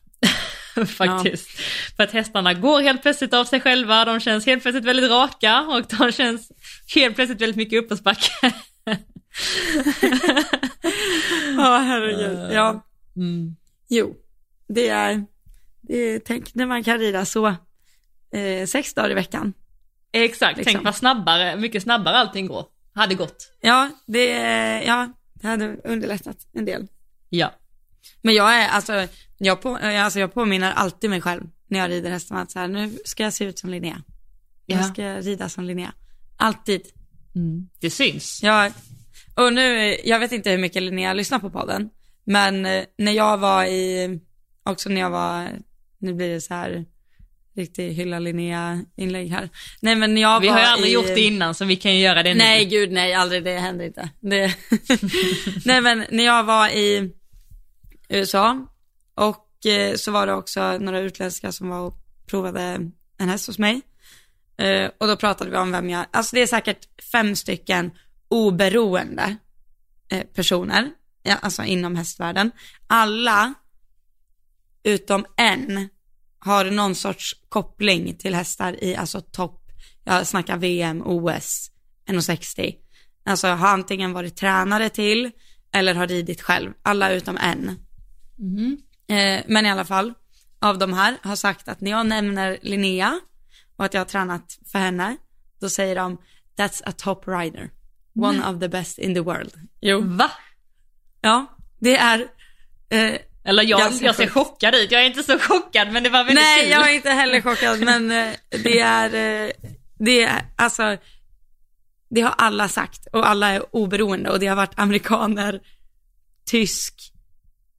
[0.86, 1.48] Faktiskt.
[1.58, 1.64] Ja.
[1.96, 5.60] För att hästarna går helt plötsligt av sig själva, de känns helt plötsligt väldigt raka
[5.60, 6.52] och de känns
[6.94, 8.52] helt plötsligt väldigt mycket uppförsbacke.
[11.56, 12.52] Ja, herregud.
[12.52, 12.86] Ja.
[13.16, 13.56] Mm.
[13.88, 14.16] Jo,
[14.68, 15.24] det är,
[15.80, 17.46] det är, tänk när man kan rida så
[18.32, 19.52] eh, sex dagar i veckan.
[20.12, 20.72] Exakt, liksom.
[20.72, 22.66] tänk vad snabbare, mycket snabbare allting går.
[22.94, 23.52] Hade gått.
[23.60, 24.26] Ja, det,
[24.84, 26.88] ja, det hade underlättat en del.
[27.28, 27.52] Ja.
[28.22, 32.10] Men jag är, alltså, jag, på, alltså jag påminner alltid mig själv när jag rider
[32.10, 34.02] hästarna att så här, nu ska jag se ut som Linnea.
[34.66, 34.84] Jag ja.
[34.84, 35.92] ska rida som Linnea.
[36.36, 36.82] Alltid.
[37.34, 37.68] Mm.
[37.80, 38.40] Det syns.
[38.42, 38.70] Ja,
[39.34, 41.90] och nu, jag vet inte hur mycket Linnea lyssnar på podden,
[42.24, 44.20] men eh, när jag var i,
[44.64, 45.48] också när jag var,
[45.98, 46.84] nu blir det så här
[47.54, 49.48] riktig hylla Linnea inlägg här.
[49.80, 50.94] Nej men jag Vi har ju aldrig i...
[50.94, 52.38] gjort det innan så vi kan ju göra det nu.
[52.38, 54.10] Nej gud nej, aldrig, det händer inte.
[54.20, 54.54] Det...
[55.64, 57.12] nej men när jag var i
[58.08, 58.66] USA
[59.14, 61.94] och eh, så var det också några utländska som var och
[62.26, 63.80] provade en häst hos mig.
[64.56, 67.90] Eh, och då pratade vi om vem jag, alltså det är säkert fem stycken
[68.28, 69.36] oberoende
[70.08, 70.90] eh, personer,
[71.22, 72.50] ja, alltså inom hästvärlden.
[72.86, 73.54] Alla
[74.82, 75.88] utom en
[76.44, 79.60] har någon sorts koppling till hästar i alltså topp,
[80.04, 81.70] jag snackar VM, OS,
[82.08, 82.74] 1,60.
[83.24, 85.30] Alltså har antingen varit tränare till
[85.72, 87.76] eller har ridit själv, alla utom en.
[88.38, 88.78] Mm.
[89.08, 90.14] Eh, men i alla fall,
[90.58, 93.20] av de här har sagt att när jag nämner Linnea
[93.76, 95.16] och att jag har tränat för henne,
[95.60, 96.18] då säger de
[96.56, 97.70] that's a top rider.
[98.14, 98.54] One Nej.
[98.54, 99.52] of the best in the world.
[99.80, 100.00] Jo.
[100.00, 100.30] Va?
[101.20, 101.46] Ja,
[101.78, 102.28] det är
[102.88, 103.14] eh,
[103.44, 106.44] eller jag, jag ser chockad ut, jag är inte så chockad men det var väldigt
[106.44, 106.70] Nej, kul.
[106.70, 109.50] Jag är inte heller chockad men eh, det är, eh,
[109.98, 110.96] det är, alltså,
[112.10, 115.60] det har alla sagt och alla är oberoende och det har varit amerikaner,
[116.50, 117.12] tysk,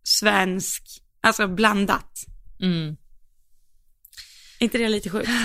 [0.03, 0.83] svensk,
[1.21, 2.19] alltså blandat.
[2.61, 2.97] Mm.
[4.59, 5.29] inte det lite sjukt?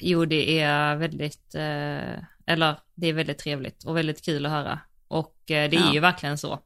[0.00, 4.80] Jo, det är väldigt, eh, eller det är väldigt trevligt och väldigt kul att höra.
[5.08, 5.94] Och det är ja.
[5.94, 6.60] ju verkligen så.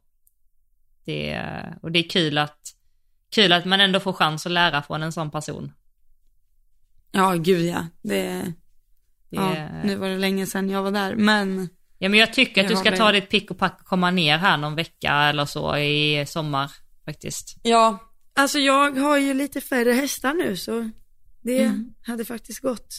[1.08, 1.42] Det
[1.82, 2.58] och det är kul att,
[3.34, 5.72] kul att man ändå får chans att lära från en sån person.
[7.12, 7.86] Ja, gud ja.
[8.02, 8.52] Det,
[9.30, 12.62] det ja, nu var det länge sedan jag var där, men Ja men jag tycker
[12.62, 15.44] att du ska ta ditt pick och pack och komma ner här någon vecka eller
[15.44, 16.72] så i sommar
[17.04, 17.56] faktiskt.
[17.62, 17.98] Ja,
[18.34, 20.90] alltså jag har ju lite färre hästar nu så
[21.42, 21.94] det mm.
[22.02, 22.94] hade faktiskt gått.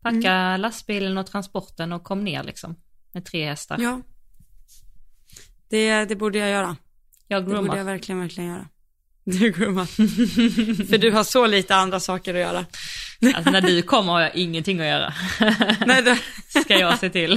[0.00, 0.60] Packa mm.
[0.60, 2.76] lastbilen och transporten och kom ner liksom.
[3.12, 3.78] Med tre hästar.
[3.80, 4.00] Ja.
[5.68, 6.76] Det, det borde jag göra.
[7.28, 7.62] Jag groomar.
[7.62, 8.66] Det borde jag verkligen, verkligen göra.
[9.24, 9.86] Du groomar.
[10.86, 12.64] För du har så lite andra saker att göra.
[13.34, 15.12] Alltså när du kommer har jag ingenting att göra.
[15.86, 16.18] Nej, det...
[16.62, 17.32] Ska jag se till.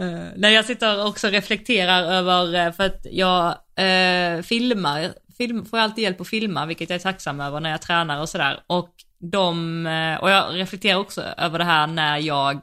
[0.00, 3.48] Uh, när jag sitter också och reflekterar över, uh, för att jag
[3.80, 7.82] uh, filmar, film, får alltid hjälp att filma, vilket jag är tacksam över när jag
[7.82, 8.60] tränar och sådär.
[8.66, 9.86] Och de,
[10.20, 12.60] och jag reflekterar också över det här när jag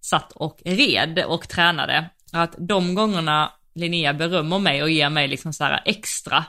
[0.00, 2.10] satt och red och tränade.
[2.32, 6.44] Att de gångerna Linnea berömmer mig och ger mig liksom så extra,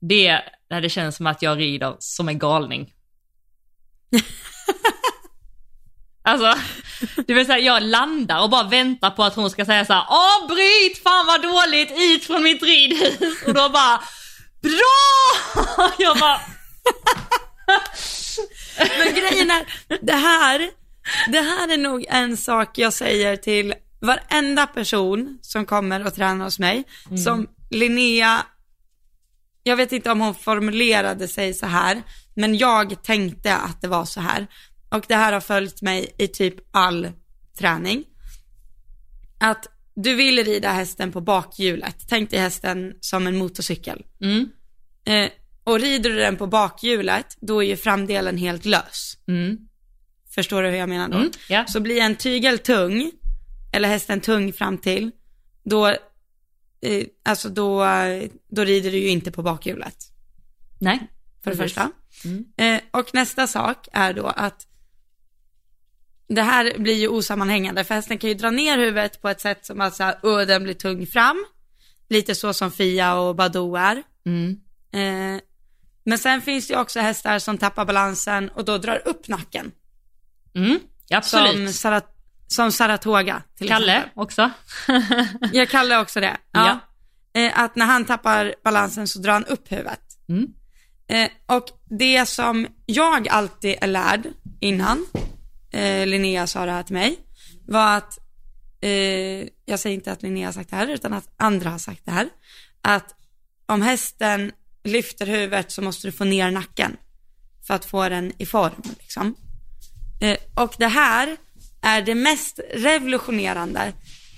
[0.00, 2.92] det är där det känns som att jag rider som en galning.
[6.22, 6.54] Alltså,
[7.26, 10.04] det vill säga jag landar och bara väntar på att hon ska säga så här:
[10.08, 13.42] avbryt, fan vad dåligt, ut från mitt ridhus.
[13.46, 14.02] Och då bara,
[14.62, 15.92] bra!
[15.98, 16.40] Jag bara...
[18.98, 19.66] Men grejen är,
[20.00, 20.70] det här,
[21.28, 26.44] det här är nog en sak jag säger till varenda person som kommer och tränar
[26.44, 27.18] hos mig, mm.
[27.18, 28.46] som Linnea,
[29.62, 32.02] jag vet inte om hon formulerade sig så här,
[32.34, 34.46] men jag tänkte att det var så här.
[34.90, 37.08] Och det här har följt mig i typ all
[37.58, 38.04] träning.
[39.40, 41.96] Att du vill rida hästen på bakhjulet.
[42.08, 44.04] Tänk dig hästen som en motorcykel.
[44.20, 44.48] Mm.
[45.04, 45.30] Eh,
[45.64, 49.16] och rider du den på bakhjulet, då är ju framdelen helt lös.
[49.28, 49.58] Mm.
[50.34, 51.16] Förstår du hur jag menar då?
[51.16, 51.66] Mm, yeah.
[51.66, 53.10] Så blir en tygel tung,
[53.72, 55.10] eller hästen tung fram till,
[55.62, 55.86] då,
[56.80, 57.86] eh, alltså då,
[58.48, 59.96] då rider du ju inte på bakhjulet.
[60.78, 60.98] Nej.
[61.42, 61.74] För det precis.
[61.74, 61.92] första.
[62.24, 62.44] Mm.
[62.56, 64.66] Eh, och nästa sak är då att
[66.28, 69.66] det här blir ju osammanhängande för hästen kan ju dra ner huvudet på ett sätt
[69.66, 71.46] som att så uh, den blir tung fram.
[72.08, 74.02] Lite så som Fia och Badou är.
[74.26, 74.60] Mm.
[74.92, 75.40] Eh,
[76.04, 79.72] men sen finns det ju också hästar som tappar balansen och då drar upp nacken.
[80.54, 81.52] Mm, absolut.
[81.52, 82.16] Som, Sarat
[82.50, 84.22] som Saratoga till Kalle exempel.
[84.22, 84.50] också.
[85.52, 86.36] ja, Kalle också det.
[86.52, 86.80] Ja.
[87.32, 87.40] ja.
[87.40, 90.00] Eh, att när han tappar balansen så drar han upp huvudet.
[90.28, 90.46] Mm.
[91.08, 94.28] Eh, och det som jag alltid är lärd
[94.60, 95.06] innan,
[95.72, 97.18] eh, Linnea sa det här till mig,
[97.68, 98.18] var att,
[98.80, 102.04] eh, jag säger inte att Linnea har sagt det här, utan att andra har sagt
[102.04, 102.28] det här,
[102.82, 103.14] att
[103.66, 104.52] om hästen
[104.84, 106.96] lyfter huvudet så måste du få ner nacken
[107.66, 108.82] för att få den i form.
[108.98, 109.34] Liksom.
[110.20, 111.36] Eh, och det här
[111.82, 113.92] är det mest revolutionerande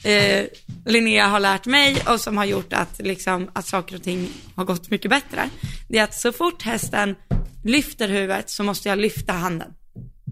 [0.04, 0.46] eh,
[0.86, 4.64] Linnea har lärt mig och som har gjort att, liksom, att saker och ting har
[4.64, 5.50] gått mycket bättre.
[5.88, 7.16] Det är att så fort hästen
[7.64, 9.74] lyfter huvudet så måste jag lyfta handen.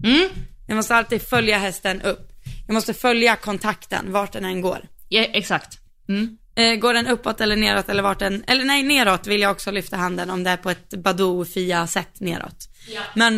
[0.03, 0.29] Mm.
[0.67, 2.31] Jag måste alltid följa hästen upp.
[2.67, 4.79] Jag måste följa kontakten vart den än går.
[5.09, 5.77] Ja, exakt.
[6.09, 6.37] Mm.
[6.55, 9.71] Eh, går den uppåt eller neråt eller vart den, eller nej neråt vill jag också
[9.71, 12.69] lyfta handen om det är på ett Badoo Fia sätt neråt.
[12.87, 13.01] Ja.
[13.15, 13.37] Men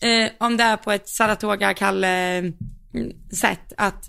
[0.00, 2.42] eh, om det är på ett Saratoga Kalle
[2.96, 4.04] mm, sätt att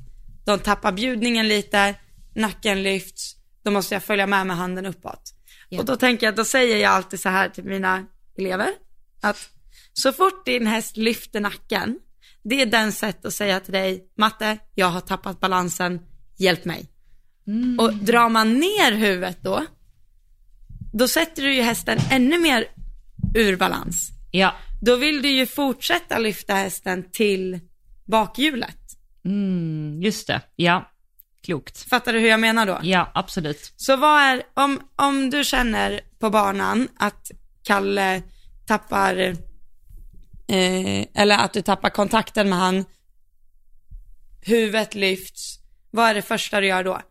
[0.45, 1.95] de tappar bjudningen lite,
[2.35, 5.33] nacken lyfts, då måste jag följa med med handen uppåt.
[5.69, 5.79] Ja.
[5.79, 8.05] Och då tänker jag, då säger jag alltid så här till mina
[8.37, 8.69] elever,
[9.21, 9.49] att
[9.93, 11.99] så fort din häst lyfter nacken,
[12.43, 15.99] det är den sätt att säga till dig, matte, jag har tappat balansen,
[16.37, 16.89] hjälp mig.
[17.79, 19.65] Och drar man ner huvudet då,
[20.93, 22.65] då sätter du ju hästen ännu mer
[23.35, 24.11] ur balans.
[24.31, 24.55] Ja.
[24.81, 27.59] Då vill du ju fortsätta lyfta hästen till
[28.07, 28.77] bakhjulet.
[29.25, 30.41] Mm, just det.
[30.55, 30.91] Ja.
[31.43, 31.89] Klokt.
[31.89, 32.79] Fattar du hur jag menar då?
[32.83, 33.73] Ja, absolut.
[33.75, 37.31] Så vad är, om, om du känner på banan att
[37.63, 38.21] Kalle
[38.67, 39.17] tappar,
[40.47, 42.85] eh, eller att du tappar kontakten med han,
[44.41, 45.59] huvudet lyfts,
[45.91, 47.01] vad är det första du gör då?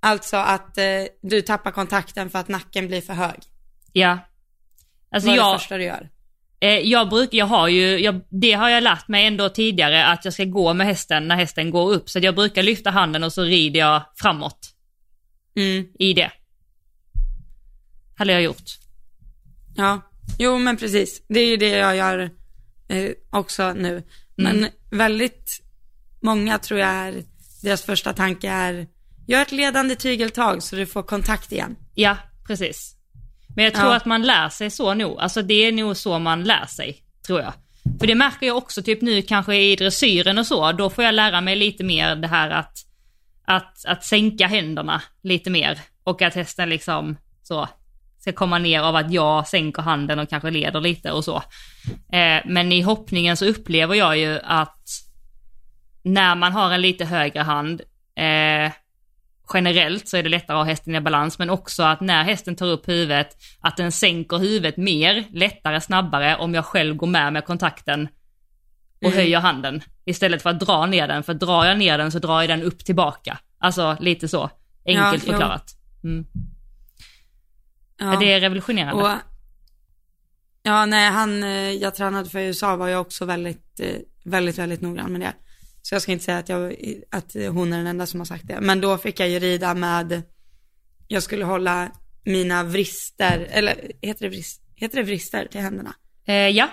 [0.00, 0.84] Alltså att eh,
[1.22, 3.42] du tappar kontakten för att nacken blir för hög.
[3.92, 4.18] Ja.
[5.10, 6.10] Alltså vad är jag, det första du gör?
[6.62, 10.24] Eh, jag brukar, jag har ju, jag, det har jag lärt mig ändå tidigare att
[10.24, 12.10] jag ska gå med hästen när hästen går upp.
[12.10, 14.68] Så jag brukar lyfta handen och så rider jag framåt
[15.56, 16.30] Mm, i det.
[18.16, 18.78] Hade jag gjort.
[19.76, 20.00] ja,
[20.38, 21.22] jo men precis.
[21.28, 22.30] Det är ju det jag gör
[22.88, 24.02] eh, också nu.
[24.36, 25.62] Men väldigt
[26.20, 27.22] många tror jag är,
[27.62, 28.86] deras första tanke är,
[29.26, 31.76] gör ett ledande tygeltag så du får kontakt igen.
[31.94, 32.96] Ja, precis.
[33.56, 33.96] Men jag tror Ja.
[33.96, 35.18] att man lär sig så nog.
[35.20, 36.96] Alltså det är nog så man lär sig,
[37.26, 37.52] tror jag.
[38.00, 41.14] För det märker jag också typ nu kanske i dressyren och så, då får jag
[41.14, 42.72] lära mig lite mer det här att,
[43.44, 45.78] att, att sänka händerna lite mer.
[46.04, 47.68] Och att hästen liksom så
[48.18, 51.36] ska komma ner av att jag sänker handen och kanske leder lite och så.
[52.12, 54.86] Eh, men i hoppningen så upplever jag ju att
[56.02, 57.80] när man har en lite högre hand,
[58.16, 58.72] eh,
[59.54, 62.56] generellt så är det lättare att ha hästen i balans, men också att när hästen
[62.56, 67.32] tar upp huvudet, att den sänker huvudet mer, lättare, snabbare om jag själv går med
[67.32, 68.08] med kontakten
[69.00, 69.16] och Mm.
[69.18, 69.82] höjer handen.
[70.04, 72.62] Istället för att dra ner den, för drar jag ner den så drar jag den
[72.62, 73.38] upp tillbaka.
[73.58, 74.50] Alltså lite så,
[74.86, 75.64] enkelt Ja, förklarat.
[76.04, 76.26] Mm.
[77.98, 78.16] Ja.
[78.20, 79.02] Det är revolutionerande.
[79.02, 79.10] Och,
[80.62, 84.80] ja, nej, han, eh, jag tränade för USA var jag också väldigt, eh, väldigt, väldigt
[84.80, 85.32] noggrann med det.
[85.82, 86.76] Så jag ska inte säga att, jag,
[87.10, 88.60] att hon är den enda som har sagt det.
[88.60, 90.22] Men då fick jag ju rida med,
[91.08, 91.90] jag skulle hålla
[92.24, 95.94] mina vrister, eller heter det, vrist, heter det vrister till händerna?
[96.26, 96.68] Eh, ja.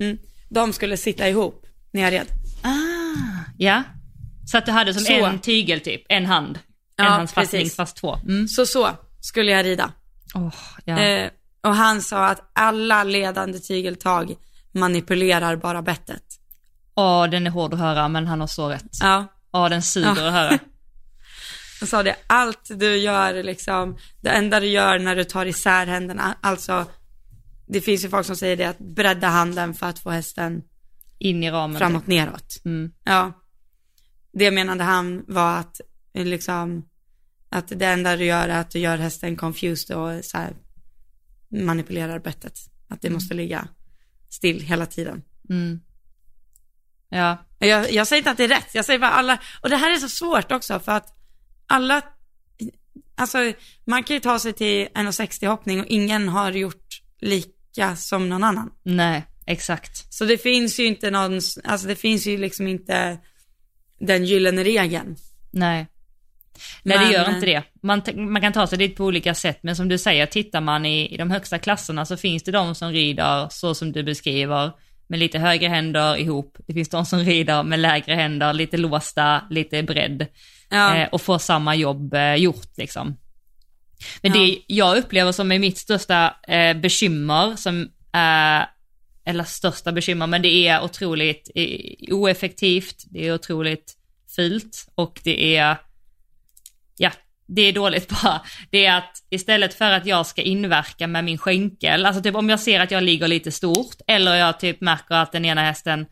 [0.00, 0.18] Mm.
[0.48, 2.26] De skulle sitta ihop när jag red.
[2.62, 2.70] Ah,
[3.58, 3.82] ja.
[4.46, 5.24] Så att du hade som Så.
[5.26, 6.58] en tygel typ, en hand.
[6.96, 7.76] En Ja, handsfattning precis.
[7.76, 8.14] fast två.
[8.16, 8.48] Mm.
[8.48, 9.92] Så så skulle jag rida.
[10.34, 10.54] Oh,
[10.84, 10.98] ja.
[10.98, 11.30] Eh,
[11.62, 14.34] och han sa att alla ledande tygeltag
[14.72, 16.22] manipulerar bara bettet.
[16.96, 18.96] Åh, den är hård att höra men han har så rätt.
[19.00, 20.26] Ja, Ja, den suger Ja.
[20.26, 20.58] att höra.
[21.80, 25.86] Han sa det, allt du gör liksom, det enda du gör när du tar isär
[25.86, 26.86] händerna, alltså
[27.66, 30.62] det finns ju folk som säger det att bredda handen för att få hästen
[31.18, 31.78] In i ramen.
[31.78, 32.60] framåt neråt.
[32.64, 32.92] Mm.
[33.04, 33.32] Ja.
[34.32, 35.80] Det menade han var att
[36.14, 36.88] liksom,
[37.48, 40.52] att det enda du gör är att du gör hästen confused och så här
[41.50, 42.58] manipulerar bettet.
[42.88, 43.68] Att det måste ligga
[44.30, 45.22] still hela tiden.
[45.50, 45.80] Mm.
[47.18, 49.76] Ja, Jag, jag säger inte att det är rätt, jag säger bara alla, och det
[49.76, 51.08] här är så svårt också för att
[51.66, 52.02] alla,
[53.16, 53.38] alltså
[53.84, 58.44] man kan ju ta sig till 1,60 hoppning och ingen har gjort lika som någon
[58.44, 58.70] annan.
[58.82, 60.12] nej, exakt.
[60.14, 63.18] Så det finns ju inte någon, alltså det finns ju liksom inte
[64.00, 65.16] den gyllene regeln.
[65.50, 65.86] Nej.
[66.82, 67.62] Nej Men- det gör inte det.
[67.82, 68.02] Man,
[68.32, 71.14] man kan ta sig dit på olika sätt men som du säger, tittar man i,
[71.14, 74.72] i de högsta klasserna så finns det de som rider så som du beskriver
[75.06, 76.56] med lite högre händer ihop.
[76.66, 80.26] Det finns de som rider med lägre händer, lite låsta, lite bredd
[80.70, 83.16] Ja, eh, och får samma jobb eh, gjort liksom.
[84.22, 84.40] Men Ja.
[84.40, 88.66] det jag upplever som är mitt största eh, bekymmer, som är,
[89.24, 93.94] eller största bekymmer, men det är otroligt eh, oeffektivt, det är otroligt
[94.36, 95.76] fult och det är,
[96.96, 97.10] ja,
[97.46, 98.40] det är dåligt bara,
[98.70, 102.48] det är att istället för att jag ska inverka med min skänkel, alltså typ om
[102.50, 106.06] jag ser att jag ligger lite stort eller jag typ märker att den ena hästen,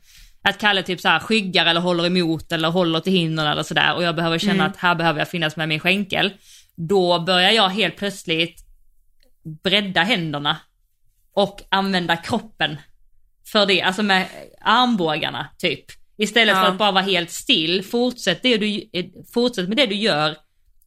[0.44, 3.94] att Kalle typ så här skyggar eller håller emot eller håller till hindren eller sådär
[3.94, 4.66] och jag behöver känna Mm.
[4.66, 6.32] att här behöver jag finnas med min skänkel,
[6.76, 8.60] då börjar jag helt plötsligt
[9.64, 10.56] bredda händerna
[11.34, 12.76] och använda kroppen
[13.52, 14.26] för det, alltså med
[14.60, 15.84] armbågarna typ.
[16.18, 16.68] Istället för Ja.
[16.68, 18.82] att bara vara helt still, fortsätt, det du,
[19.34, 20.36] fortsätt med det du gör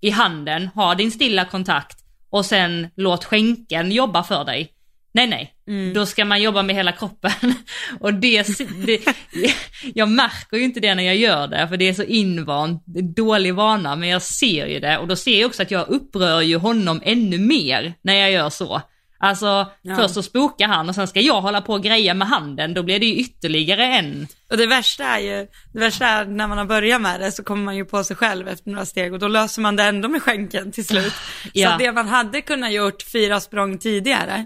[0.06, 1.98] i handen, ha din stilla kontakt
[2.30, 4.72] och sen låt skänken jobba för dig.
[5.14, 5.94] Nej, nej, Mm.
[5.94, 7.32] då ska man jobba med hela kroppen.
[8.00, 8.48] Och det,
[8.86, 9.00] det,
[9.96, 12.84] jag märker ju inte det när jag gör det, för det är så invant,
[13.16, 16.42] dålig vana, men jag ser ju det och då ser jag också att jag upprör
[16.42, 18.82] ju honom ännu mer när jag gör så.
[19.26, 19.96] Alltså Ja.
[19.96, 22.84] först så spokar han och sen ska jag hålla på och greja med handen, då
[22.84, 24.28] blir det ju ytterligare en.
[24.50, 27.44] Och det värsta är ju, det värsta är när man har börjat med det så
[27.44, 30.08] kommer man ju på sig själv efter några steg och då löser man det ändå
[30.10, 31.14] med skänken till slut.
[31.54, 31.72] Ja.
[31.72, 34.46] Så det man hade kunnat gjort fyra språng tidigare,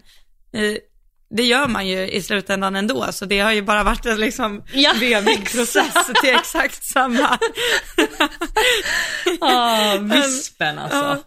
[0.54, 0.78] eh,
[1.32, 3.08] det gör man ju i slutändan ändå.
[3.12, 7.38] Så det har ju bara varit en liksom Ja, vevig process till exakt samma.
[9.42, 10.98] Ah, vispen alltså.
[10.98, 11.18] Ja.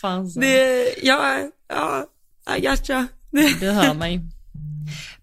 [0.00, 0.40] Fan så.
[0.40, 1.38] Det, ja,
[1.68, 2.06] ja,
[2.46, 3.06] Gotcha.
[3.30, 4.20] Det, Du hör mig.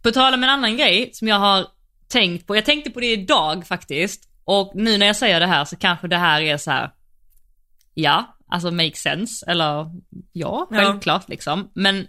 [0.02, 1.68] På tal om en annan grej som jag har
[2.08, 5.66] tänkt på, jag tänkte på det idag faktiskt, och nu när jag säger det här
[5.66, 6.92] så kanske det här är så här.
[7.94, 9.92] ja, alltså make sense, eller ja,
[10.34, 10.68] Ja.
[10.70, 12.08] självklart liksom, men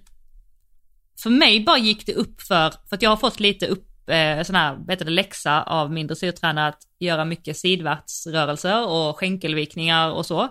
[1.22, 4.42] för mig bara gick det upp för, för att jag har fått lite upp, eh,
[4.42, 10.26] sån här, du, det, läxa av min dressyrtränare att göra mycket sidvärtsrörelser och skänkelvikningar och
[10.26, 10.48] så.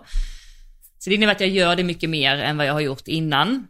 [0.98, 3.66] Så det innebär att jag gör det mycket mer än vad jag har gjort innan.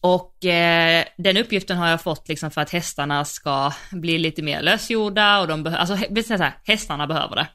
[0.00, 4.62] Och eh, den uppgiften har jag fått liksom för att hästarna ska bli lite mer
[4.62, 7.46] lösgjorda och de behöver, alltså hä- så här, hästarna behöver det.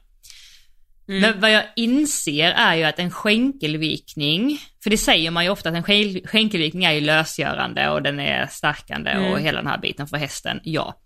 [1.06, 5.68] Men vad jag inser är ju att en skänkelvikning, för det säger man ju ofta
[5.68, 9.42] att en skänkel- skänkelvikning är ju lösgörande och den är stärkande och Mm.
[9.44, 11.00] hela den här biten för hästen, ja.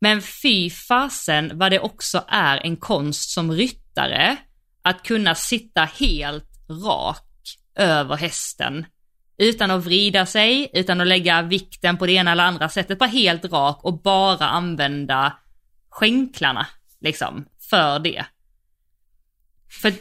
[0.00, 4.36] Men fy fasen vad det också är en konst som ryttare
[4.82, 6.48] att kunna sitta helt
[6.86, 7.28] rak
[7.78, 8.86] över hästen
[9.42, 13.08] utan att vrida sig, utan att lägga vikten på det ena eller andra sättet, bara
[13.08, 15.32] helt rak och bara använda
[15.90, 16.66] skänklarna
[17.00, 18.24] liksom för det.
[19.82, 19.92] För,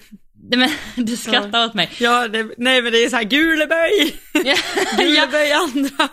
[0.56, 0.70] men
[1.06, 1.90] du skrattar åt mig.
[2.00, 4.56] ja, det, nej men det är så här guleböj, Ja,
[4.98, 6.10] guleböj andra.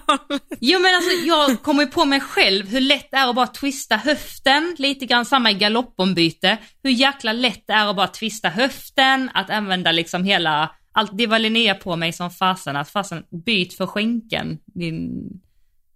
[0.61, 3.47] Jo men alltså jag kommer ju på mig själv hur lätt det är att bara
[3.47, 6.59] twista höften, lite grann samma i galoppombyte.
[6.83, 11.27] Hur jäkla lätt det är att bara twista höften, att använda liksom hela, allt, det
[11.27, 15.29] var Linnea på mig som fasen, att fasen byt för skänken, din,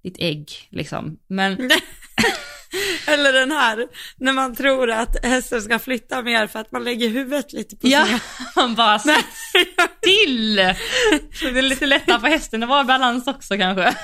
[0.03, 1.19] ditt ägg liksom.
[1.27, 1.71] Men
[3.07, 3.87] Eller den här,
[4.17, 7.89] när man tror att hästen ska flytta mer för att man lägger huvudet lite på
[7.89, 8.07] ja,
[8.57, 9.27] man bara sitt
[9.99, 10.57] still!
[11.33, 13.97] Så det är lite lättare för hästen att vara i balans också kanske.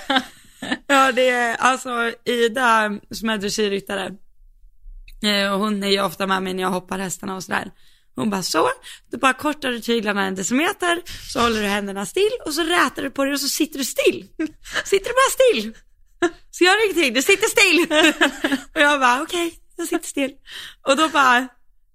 [0.87, 4.07] Ja, det är alltså Ida som är dressyrryttare.
[5.23, 7.71] Eh, hon är ju ofta med mig när jag hoppar hästarna och sådär.
[8.19, 8.71] Hon bara så,
[9.11, 11.03] du bara kortar du tyglarna en decimeter,
[11.33, 13.85] så håller du händerna still och så rätar du på det och så sitter du
[13.85, 14.27] still.
[14.85, 15.75] Sitter du bara still.
[16.51, 17.87] Så gör ingenting, du sitter still.
[18.75, 20.33] och jag bara okej, jag sitter still.
[20.83, 21.49] Och då bara,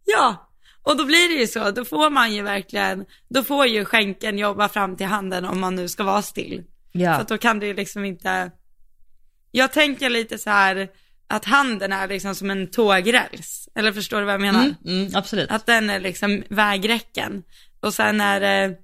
[0.05, 0.49] ja.
[0.83, 4.37] Och då blir det ju så, då får man ju verkligen, då får ju skänken
[4.37, 6.63] jobba fram till handen om man nu ska vara still.
[6.91, 7.11] Ja.
[7.11, 8.51] att då kan det ju liksom inte,
[9.51, 10.89] jag tänker lite så här
[11.27, 13.69] att handen är liksom som en tågräls.
[13.75, 14.63] Eller förstår du vad jag menar?
[14.63, 15.51] Mm, mm, absolut.
[15.51, 17.43] Att den är liksom vägräcken.
[17.79, 18.77] Och sen är det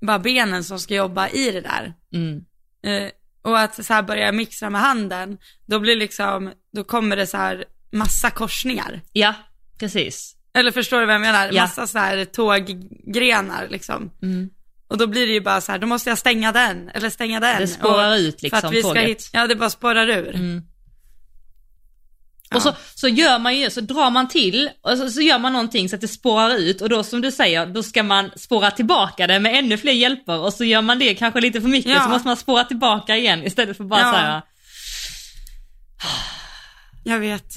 [0.00, 1.94] bara benen som ska jobba i det där.
[2.14, 2.44] Mm.
[2.84, 3.10] Eh,
[3.42, 7.36] och att så här börja mixa med handen, då blir liksom, då kommer det så
[7.36, 9.00] här massa korsningar.
[9.12, 9.34] Ja,
[9.78, 10.36] precis.
[10.54, 11.50] Eller förstår du vad jag menar?
[11.52, 11.62] Ja.
[11.62, 14.10] Massa så här tåggrenar liksom.
[14.22, 14.50] Mm.
[14.88, 17.40] Och då blir det ju bara så här, då måste jag stänga den, eller stänga
[17.40, 17.60] den.
[17.60, 19.08] Det spårar och, ut liksom för att vi ska tåget.
[19.08, 20.34] hit, Ja, det bara spårar ur.
[20.34, 20.62] Mm.
[22.50, 22.56] Ja.
[22.56, 25.52] Och så, så gör man ju, så drar man till och så, så gör man
[25.52, 28.70] någonting så att det spårar ut och då som du säger, då ska man spåra
[28.70, 31.92] tillbaka det med ännu fler hjälper och så gör man det kanske lite för mycket
[31.92, 32.02] Ja.
[32.02, 34.10] så måste man spåra tillbaka igen istället för bara Ja.
[34.12, 34.42] så här.
[37.04, 37.54] Jag vet.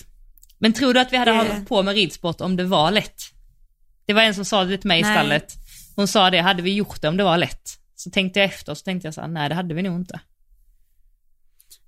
[0.58, 3.22] Men tror du att vi hade Det- hållit på med ridsport om det var lätt?
[4.06, 5.16] Det var en som sa det till mig i Nej.
[5.18, 5.54] stallet.
[5.96, 7.70] Hon sa det, hade vi gjort det om det var lätt?
[7.96, 9.96] Så tänkte jag efter och så tänkte jag så här, nej det hade vi nog
[10.00, 10.20] inte.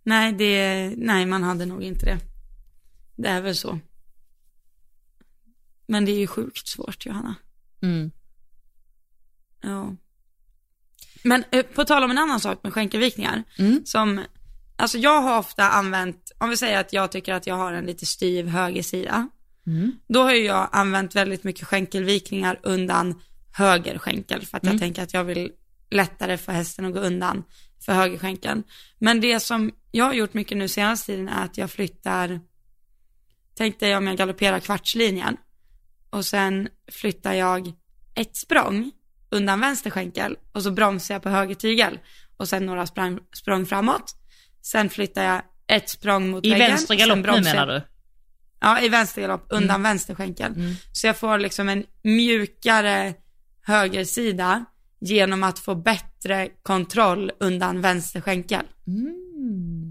[0.04, 2.18] Nej, det, nej man hade nog inte det.
[3.16, 3.80] Det är väl så.
[5.88, 7.36] Men det är ju sjukt svårt Johanna.
[7.82, 8.12] Mm.
[9.62, 9.96] Ja.
[11.24, 13.44] Men eh, på tal om en annan sak med skänkelvikningar.
[13.58, 13.86] Mm.
[13.86, 14.22] Som,
[14.76, 17.86] alltså jag har ofta använt, om vi säger att jag tycker att jag har en
[17.86, 19.30] lite styv högersida.
[19.68, 19.92] Mm.
[20.08, 24.80] Då har jag använt väldigt mycket skänkelvikningar undan höger skänkel för att jag Mm.
[24.80, 25.52] tänker att jag vill
[25.90, 27.44] lättare få hästen att gå undan
[27.86, 28.64] för höger skänkeln.
[29.00, 32.40] Men det som jag har gjort mycket nu senaste tiden är att jag flyttar,
[33.58, 35.38] tänk dig om jag galopperar kvartslinjen
[36.10, 37.74] och sen flyttar jag
[38.16, 38.92] ett språng
[39.30, 42.00] undan vänster skänkel och så bromsar jag på höger tygel
[42.38, 44.16] och sen några språng, språng framåt.
[44.62, 46.70] Sen flyttar jag ett språng mot I väggen.
[46.70, 47.82] vänster sen galopp nu menar du?
[48.60, 50.52] Ja, i vänster galopp, undan vänster skänkel.
[50.52, 50.76] Mm.
[50.92, 53.14] Så jag får liksom en mjukare
[53.62, 54.66] högersida
[55.00, 58.66] genom att få bättre kontroll undan vänster skänkel.
[58.88, 59.85] Mm.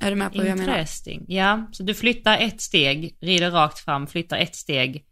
[0.00, 0.86] Är du med på hur jag menar?
[1.28, 5.04] Ja, så du flyttar ett steg, rider rakt fram, flyttar ett steg,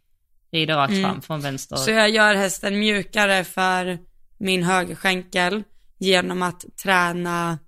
[0.51, 1.03] rider rakt Mm.
[1.03, 1.75] fram från vänster.
[1.75, 3.99] Så jag gör hästen mjukare för
[4.37, 5.63] min högerskänkel
[5.97, 7.59] genom att träna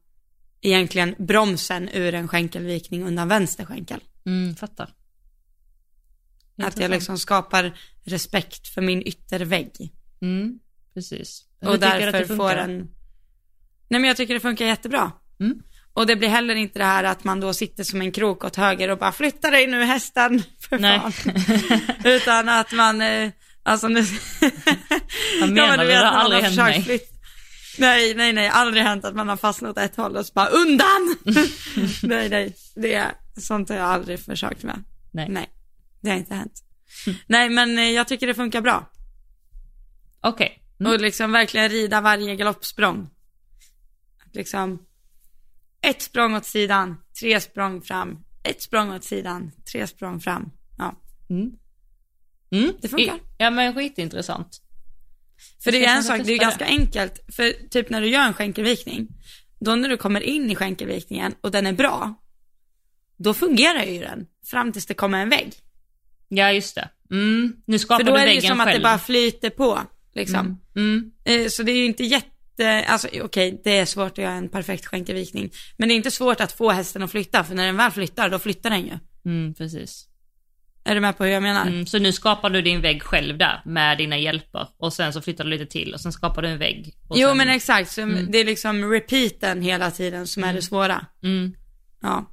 [0.61, 3.99] egentligen bromsen ur en skänkelvikning undan vänster skänkel.
[4.26, 4.93] Mm, fattar.
[6.63, 9.93] Att jag liksom skapar respekt för min yttervägg.
[10.22, 10.59] Mm,
[10.93, 11.45] precis.
[11.61, 12.78] Och det därför får en...
[13.88, 15.11] Nej men jag tycker det funkar jättebra.
[15.39, 15.63] Mm.
[15.94, 18.56] Och det blir heller inte det här att man då sitter som en krok åt
[18.56, 21.00] höger och bara flytta dig nu hästen, för Nej.
[21.00, 21.34] fan.
[22.04, 23.32] Utan att man, eh,
[23.64, 24.02] alltså nu...
[25.39, 25.88] Vad menar du?
[25.88, 26.84] Det har aldrig hänt mig.
[26.84, 27.08] flytt-
[27.78, 30.48] Nej, nej, nej, aldrig hänt att man har fastnat åt ett håll och så bara
[30.48, 31.16] undan!
[32.04, 34.84] nej, nej, det är, sånt har jag aldrig försökt med.
[35.12, 35.30] Nej.
[35.30, 35.50] Nej,
[36.02, 36.54] det har inte hänt.
[37.28, 38.92] Nej, men eh, jag tycker det funkar bra.
[40.22, 40.64] Okej.
[40.80, 40.92] Mm.
[40.92, 43.10] Och liksom verkligen rida varje galoppsprång.
[44.34, 44.80] Liksom,
[45.82, 50.51] ett språng åt sidan, tre språng fram, ett språng åt sidan, tre språng fram.
[50.77, 50.95] Ja,
[51.29, 51.51] Mm.
[52.51, 52.73] Mm.
[52.82, 53.15] Det funkar.
[53.15, 54.61] I- Ja men skitintressant.
[55.63, 57.19] för det är en sak, det är ganska enkelt.
[57.36, 59.07] För typ när du gör en skänkelvikning,
[59.59, 62.13] då när du kommer in i skänkelvikningen och den är bra,
[63.17, 65.53] då fungerar ju den fram tills det kommer en vägg.
[66.27, 66.89] Ja just det.
[67.11, 67.55] Mm.
[67.65, 68.79] Nu skapar För då du är det ju väggen som att själv.
[68.79, 69.79] det bara flyter på,
[70.13, 70.57] liksom.
[70.75, 71.11] Mm.
[71.25, 71.41] Mm.
[71.43, 72.27] Eh, Så det är ju inte jätte,
[72.66, 75.51] alltså okej, det är svårt att göra en perfekt skänkelvikning.
[75.78, 78.30] Men det är inte svårt att få hästen att flytta, för när den väl flyttar,
[78.30, 78.97] då flyttar den ju.
[79.26, 80.07] Mm, precis.
[80.84, 81.68] Är du med på hur jag menar?
[81.68, 85.22] Mm, så nu skapar du din vägg själv där med dina hjälper och sen så
[85.22, 86.93] flyttar du lite till och sen skapar du en vägg.
[87.09, 87.38] Jo sen...
[87.38, 91.05] men exakt, så det är liksom repeaten hela tiden som är det svåra.
[91.24, 91.53] Mm.
[92.01, 92.32] Ja.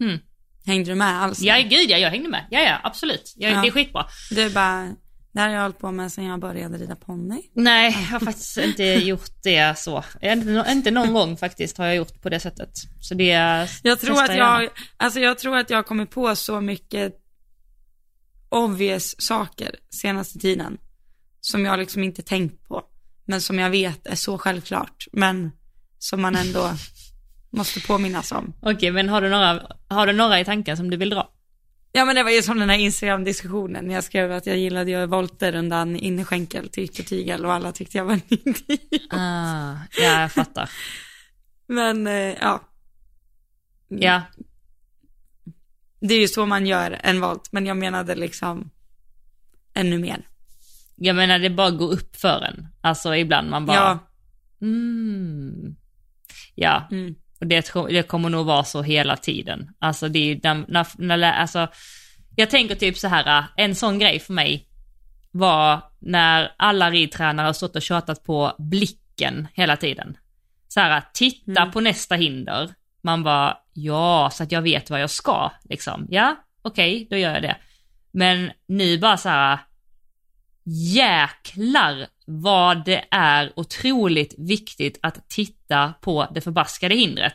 [0.00, 0.18] Mm.
[0.66, 1.40] Hängde du med alls?
[1.40, 2.46] Ja gud ja, jag hängde med.
[2.50, 3.34] Ja ja, absolut.
[3.36, 3.62] Jag, Ja.
[3.62, 4.06] Det är skitbra.
[4.30, 4.94] Du är bara,
[5.36, 7.42] det här har jag hållit på med sedan jag började rida ponny.
[7.52, 10.04] Nej, jag har faktiskt inte gjort det så.
[10.22, 12.70] Inte, inte någon gång faktiskt har jag gjort på det sättet.
[13.00, 13.24] Så det
[13.82, 14.62] Jag tror att gärna.
[14.62, 17.14] jag, alltså jag tror att jag har kommit på så mycket
[18.48, 19.70] obvious saker
[20.02, 20.78] senaste tiden.
[21.40, 22.82] Som jag liksom inte tänkt på.
[23.24, 25.06] Men som jag vet är så självklart.
[25.12, 25.52] Men
[25.98, 26.70] som man ändå
[27.50, 28.52] måste påminnas om.
[28.62, 31.30] Okej, men har du, några, har du några i tanken som du vill dra?
[31.96, 34.82] Ja men det var ju som den här Instagram-diskussionen när jag skrev att jag gillade
[34.82, 39.12] att göra volter undan innerskänkel till yttertygel och alla tyckte jag var en idiot.
[39.12, 40.70] Ah, ja, jag fattar.
[41.66, 42.60] Men eh, ja,
[43.88, 44.22] Ja,
[46.00, 47.52] det är ju så man gör en volt.
[47.52, 48.70] Men jag menade liksom
[49.74, 50.28] ännu mer.
[50.96, 52.66] jag menar det bara går upp för en.
[52.80, 53.98] Alltså ibland man bara, Ja,
[54.60, 55.76] mm.
[56.54, 57.14] Ja, mm.
[57.40, 59.70] Och det, det kommer nog vara så hela tiden.
[59.78, 61.68] Alltså det är ju, när, när, när, alltså,
[62.36, 64.68] jag tänker typ så här, en sån grej för mig
[65.30, 70.16] var när alla ridtränare har stått och tjatat på blicken hela tiden.
[70.68, 71.70] Så här, titta Mm.
[71.70, 72.70] på nästa hinder.
[73.02, 76.06] Man bara, ja, så att jag vet vad jag ska, liksom.
[76.10, 77.56] Ja, okej, då gör jag det.
[78.12, 79.58] Men nu bara så här,
[80.94, 87.34] jäklar vad det är otroligt viktigt att titta på det förbaskade hindret.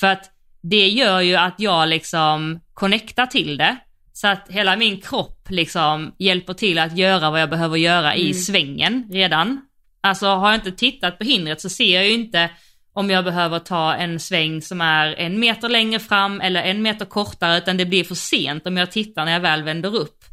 [0.00, 0.30] För att
[0.62, 3.76] det gör ju att jag liksom connectar till det.
[4.12, 8.20] Så att hela min kropp liksom hjälper till att göra vad jag behöver göra i
[8.22, 8.34] Mm.
[8.34, 9.60] svängen redan.
[10.00, 12.50] Alltså har jag inte tittat på hindret så ser jag ju inte
[12.92, 17.04] om jag behöver ta en sväng som är en meter längre fram eller en meter
[17.04, 20.24] kortare utan det blir för sent om jag tittar när jag väl vänder upp.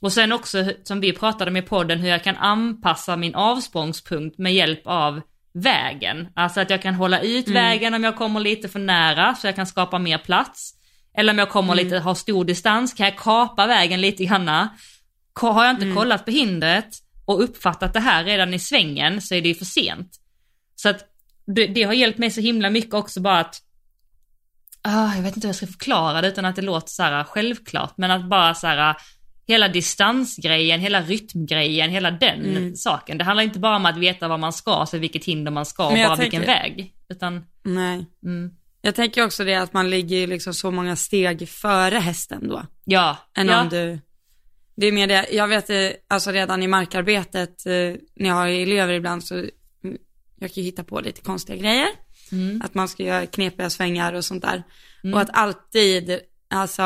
[0.00, 4.38] Och sen också som vi pratade om i podden hur jag kan anpassa min avsprångspunkt
[4.38, 5.20] med hjälp av
[5.54, 6.28] vägen.
[6.34, 7.62] Alltså att jag kan hålla ut Mm.
[7.62, 10.74] vägen om jag kommer lite för nära så jag kan skapa mer plats.
[11.16, 11.84] Eller om jag kommer Mm.
[11.84, 14.68] lite, har stor distans, kan jag kapa vägen lite grann.
[15.32, 15.96] Ko- Har jag inte Mm.
[15.96, 16.88] kollat på hindret
[17.24, 20.10] och uppfattat det här redan i svängen så är det ju för sent.
[20.76, 21.00] Så att
[21.46, 23.60] det, det har hjälpt mig så himla mycket också bara att
[24.82, 27.24] ah, jag vet inte hur jag ska förklara det utan att det låter så här
[27.24, 28.96] självklart, men att bara så här
[29.50, 32.76] hela distansgrejen, hela rytmgrejen, hela den Mm.
[32.76, 33.18] saken.
[33.18, 35.86] Det handlar inte bara om att veta vad man ska, så vilket hinder man ska
[35.86, 36.94] och bara vilken tänker- väg.
[37.08, 38.06] Utan, nej.
[38.24, 38.50] mm,
[38.82, 42.62] Jag tänker också det att man ligger liksom så många steg före hästen då.
[42.84, 43.98] ja, Än ja, om du,
[44.76, 45.76] Det är mer det, jag vet eh,
[46.08, 47.72] alltså redan i markarbetet, eh,
[48.16, 49.50] när jag har elever ibland så, mm,
[50.40, 51.88] jag kan ju hitta på lite konstiga grejer.
[52.32, 52.62] Mm.
[52.64, 54.62] Att man ska göra knepiga svängar och sånt där.
[55.14, 56.20] Och att alltid,
[56.50, 56.82] alltså,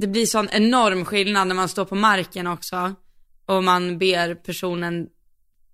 [0.00, 2.94] det blir sån enorm skillnad när man står på marken också.
[3.46, 5.06] Och man ber personen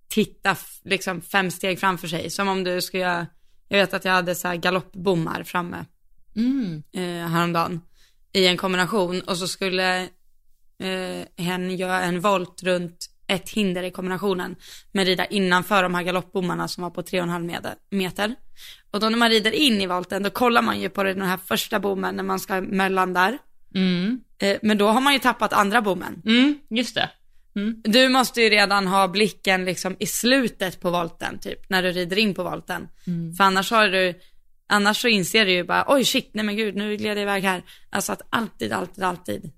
[0.08, 2.30] titta liksom fem steg framför sig.
[2.30, 3.26] Som om du ska göra,
[3.68, 5.84] jag vet att jag hade så här galoppbommar framme
[6.36, 6.82] Mm.
[6.92, 7.80] eh, häromdagen
[8.32, 10.02] i en kombination och så skulle
[10.78, 14.56] eh, hen göra en volt runt ett hinder i kombinationen
[14.92, 18.34] men rida innanför de här galoppbommarna som var på 3,5 meter- meter.
[18.90, 21.36] Och då när man rider in i volten då kollar man ju på den här
[21.36, 23.38] första bommen när man ska mellan där.
[23.76, 24.20] Mm.
[24.38, 26.22] Eh, men då har man ju tappat andra bommen.
[26.26, 27.10] Mm, just det.
[27.56, 27.82] Mm.
[27.84, 32.18] Du måste ju redan ha blicken liksom i slutet på volten, typ, när du rider
[32.18, 32.88] in på volten.
[33.36, 34.14] För annars har du,
[34.66, 37.44] annars så inser du ju bara, oj shit, nej men gud, nu gled jag iväg
[37.44, 37.62] här.
[37.90, 39.52] Alltså att alltid, alltid, alltid,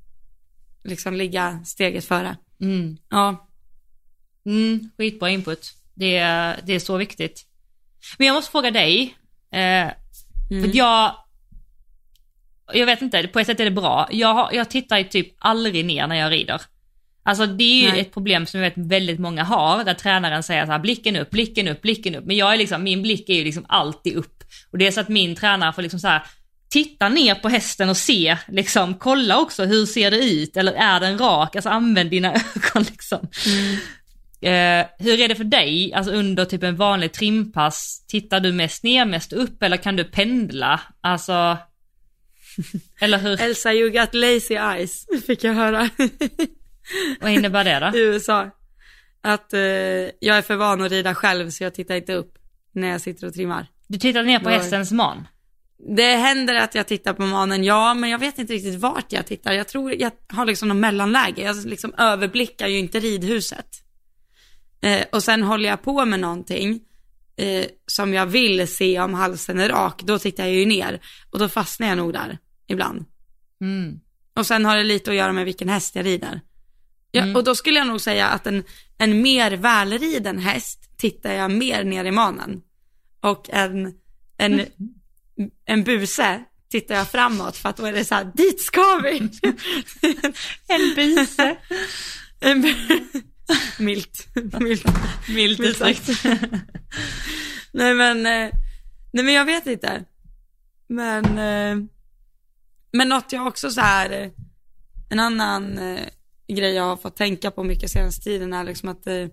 [0.84, 2.36] liksom ligga steget före.
[2.60, 2.96] Mm.
[3.10, 3.44] Ja,
[4.46, 5.72] Mm, skitbra input.
[5.94, 7.46] Det är, det är så viktigt.
[8.18, 9.16] Men jag måste fråga dig.
[9.52, 9.88] Eh,
[10.48, 11.16] För att jag,
[12.72, 14.08] jag vet inte, på ett sätt är det bra.
[14.10, 16.60] Jag, jag tittar ju typ aldrig ner när jag rider.
[17.22, 18.00] Alltså det är ju Nej.
[18.00, 21.30] ett problem som jag vet väldigt många har, där tränaren säger så här, blicken upp,
[21.30, 22.24] blicken upp, blicken upp.
[22.24, 24.44] Men jag är liksom, min blick är ju liksom alltid upp.
[24.70, 26.22] Och det är så att min tränare får liksom så här,
[26.70, 31.00] titta ner på hästen och se, liksom, kolla också hur ser det ut, eller är
[31.00, 31.56] den rak?
[31.56, 33.28] Alltså använd dina ögon liksom.
[34.40, 38.82] Eh, hur är det för dig, alltså under typ en vanlig trimpass, tittar du mest
[38.82, 40.80] ner, mest upp eller kan du pendla?
[41.00, 41.58] Alltså,
[43.00, 45.90] eller hur, Elsa you got lazy eyes, fick jag höra
[47.20, 47.98] vad innebär det då?
[47.98, 48.50] i USA.
[49.20, 52.34] Att eh, jag är för van att rida själv så jag tittar inte upp
[52.72, 53.66] när jag sitter och trimmar.
[53.86, 55.28] Du tittar ner på Vad- hästens man?
[55.96, 59.26] Det händer att jag tittar på manen, ja, men jag vet inte riktigt vart jag
[59.26, 59.52] tittar.
[59.52, 61.42] Jag tror jag har liksom någon mellanläge.
[61.42, 63.66] Jag liksom överblickar ju inte ridhuset.
[64.80, 66.80] Eh, och sen håller jag på med någonting
[67.36, 70.02] eh, som jag vill se om halsen är rak.
[70.02, 71.00] Då tittar jag ju ner
[71.30, 72.38] och då fastnar jag nog där
[72.68, 73.04] ibland.
[73.60, 74.00] Mm.
[74.34, 76.40] Och sen har det lite att göra med vilken häst jag rider.
[77.10, 77.36] Ja, Mm.
[77.36, 78.64] Och då skulle jag nog säga att en,
[78.98, 82.60] en mer välriden häst tittar jag mer ner i manen.
[83.20, 83.92] Och en,
[84.36, 84.66] en,
[85.64, 89.18] en buse tittar jag framåt för att då är det så här, dit ska vi!
[90.68, 91.56] En buse.
[92.40, 93.22] En bu-
[93.78, 94.26] Milt,
[94.60, 94.84] milt.
[95.28, 96.08] Milt uttryckt.
[97.72, 98.50] Nej men, eh,
[99.12, 100.04] nej men jag vet inte.
[100.88, 101.84] Men, eh,
[102.92, 104.30] men något jag också så här, eh,
[105.10, 106.08] en annan eh,
[106.48, 109.26] grej jag har fått tänka på mycket senaste tiden är liksom att eh,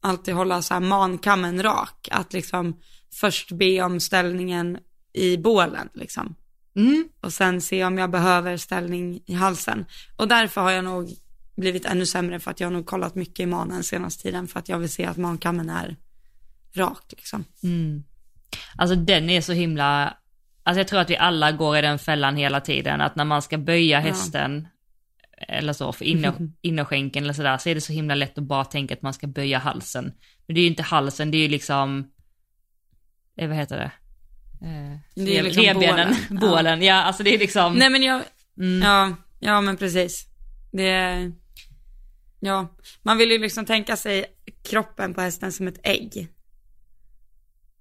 [0.00, 2.08] alltid hålla så här mankammen rak.
[2.10, 2.80] Att liksom
[3.14, 4.78] först be om ställningen
[5.12, 6.34] i bålen liksom.
[6.76, 7.08] Mm.
[7.20, 9.84] Och sen se om jag behöver ställning i halsen.
[10.16, 11.10] Och därför har jag nog
[11.56, 14.58] blivit ännu sämre för att jag har nog kollat mycket i manen senaste tiden för
[14.58, 15.96] att jag vill se att mankammen är
[16.74, 17.44] rak liksom.
[17.62, 18.04] Mm.
[18.76, 20.16] Alltså den är så himla,
[20.64, 23.42] alltså jag tror att vi alla går i den fällan hela tiden, att när man
[23.42, 24.68] ska böja hästen,
[25.48, 28.64] eller så, för inner, innerskänken eller sådär, så är det så himla lätt att bara
[28.64, 30.12] tänka att man ska böja halsen.
[30.46, 32.10] Men det är ju inte halsen, det är ju liksom,
[33.36, 33.90] eh, vad heter det?
[34.66, 36.40] Eh, Det är liksom revbenen, bålen.
[36.40, 36.94] bålen, ja.
[36.94, 38.22] alltså det är liksom, Nej men jag,
[38.58, 38.82] Mm.
[38.82, 40.26] ja, ja men precis.
[40.72, 41.32] Det är,
[42.40, 42.68] ja,
[43.02, 44.24] man vill ju liksom tänka sig
[44.70, 46.28] kroppen på hästen som ett ägg.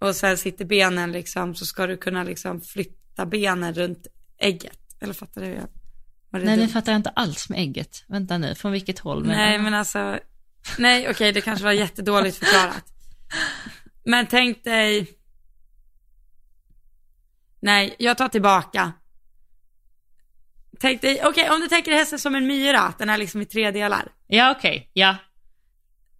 [0.04, 4.80] Och sen sitter benen liksom, så ska du kunna liksom flytta benen runt ägget.
[5.02, 5.48] Eller fattar du?
[5.48, 5.68] Det
[6.32, 8.04] nej nu fattar jag inte alls med ägget.
[8.08, 9.28] Vänta nu, från vilket håll?
[9.28, 10.20] Nej men alltså,
[10.78, 12.84] nej okej det kanske var jättedåligt förklarat.
[14.06, 15.08] Men tänk dig,
[17.60, 18.94] nej jag tar tillbaka.
[20.80, 23.46] Tänk dig, okej om du tänker hästen som en myra, att den är liksom i
[23.46, 24.12] tre delar.
[24.28, 25.18] Ja okej, ja.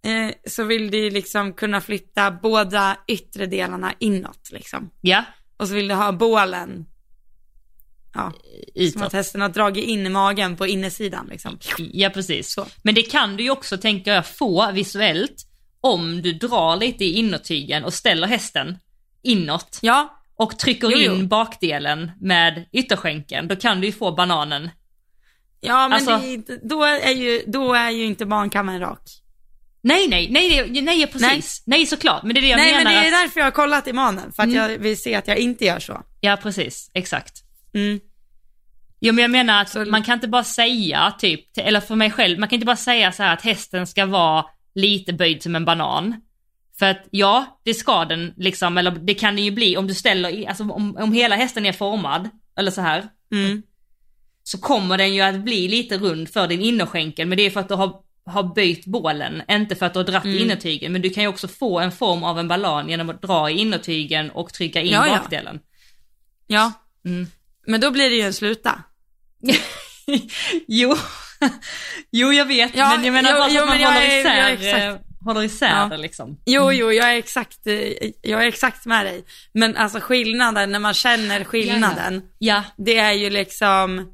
[0.04, 4.90] Eh, så vill du liksom kunna flytta båda yttre delarna inåt liksom.
[5.00, 5.24] Ja,
[5.56, 6.86] Och så vill du ha bålen,
[8.14, 8.32] ja,
[8.92, 11.58] som att hästen har dragit in i magen på innersidan liksom.
[11.78, 12.52] Ja precis.
[12.52, 12.66] Så.
[12.82, 15.46] Men det kan du ju också, tänker jag, få visuellt
[15.80, 18.78] om du drar lite i innertygen och ställer hästen
[19.22, 21.14] inåt Ja, och trycker Jo, jo.
[21.14, 23.48] in bakdelen med ytterskänken.
[23.48, 24.70] Då kan du ju få bananen.
[25.60, 29.00] ja men Alltså- det då, är ju, då är ju inte barnkammen rak.
[29.84, 31.62] Nej, nej, nej, nej, nej precis.
[31.66, 31.86] Nej.
[31.86, 32.22] såklart.
[32.22, 32.84] Men det är det jag Nej menar.
[32.84, 33.22] men det är att...
[33.24, 34.70] därför jag har kollat i manen, för att Mm.
[34.70, 36.02] jag vill se att jag inte gör så.
[36.20, 37.32] Ja precis, exakt.
[37.74, 38.00] Mm.
[39.00, 42.10] Jo men jag menar att Så- man kan inte bara säga typ, eller för mig
[42.10, 45.56] själv, man kan inte bara säga så här att hästen ska vara lite böjd som
[45.56, 46.20] en banan.
[46.78, 49.94] För att ja, det ska den liksom, eller det kan det ju bli om du
[49.94, 52.28] ställer, alltså om, om hela hästen är formad,
[52.58, 53.04] eller så här.
[53.32, 53.62] Mm.
[54.42, 57.60] så kommer den ju att bli lite rund för din innerskänkel, men det är för
[57.60, 57.94] att du har,
[58.26, 60.38] har böjt bålen, inte för att du har dratt Mm.
[60.38, 60.92] innertygen.
[60.92, 63.58] Men du kan ju också få en form av en ballong genom att dra i
[63.58, 65.16] innertygen och trycka in Ja, ja.
[65.18, 65.60] bakdelen.
[66.46, 66.72] Ja,
[67.04, 67.26] Mm.
[67.66, 68.82] men då blir det ju en sluta.
[70.68, 70.96] jo.
[72.12, 74.50] jo, jag vet, Ja, men jag menar jo, bara jo, att man håller är- isär,
[74.50, 74.82] exakt.
[74.84, 74.96] eh,
[75.26, 75.88] håller isär Ja.
[75.90, 76.38] det liksom.
[76.46, 77.58] Jo, jo, jag är exakt,
[78.22, 79.24] jag är exakt med dig.
[79.52, 84.12] Men alltså skillnaden, när man känner skillnaden, Ja, det är ju liksom,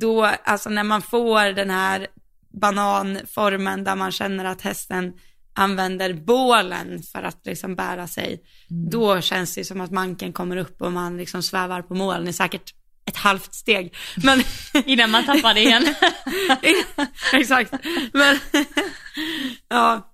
[0.00, 2.06] då, alltså när man får den här
[2.52, 5.12] bananformen där man känner att hästen
[5.54, 10.82] använder bålen för att liksom bära sig, då känns det som att manken kommer upp
[10.82, 12.74] och man liksom svävar på moln i säkert
[13.04, 13.94] ett halvt steg.
[14.24, 14.42] Men,
[14.84, 15.94] innan man tappar det igen.
[17.32, 17.72] exakt.
[18.12, 18.38] Men,
[19.68, 20.12] ja,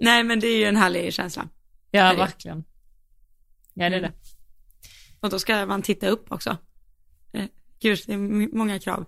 [0.00, 1.48] nej men det är ju en härlig känsla.
[1.90, 2.18] ja, det.
[2.18, 2.64] verkligen.
[3.74, 4.12] Ja, det är det.
[5.20, 6.56] Och då ska man titta upp också.
[7.32, 7.44] Eh,
[7.80, 9.06] Gud, det är många krav.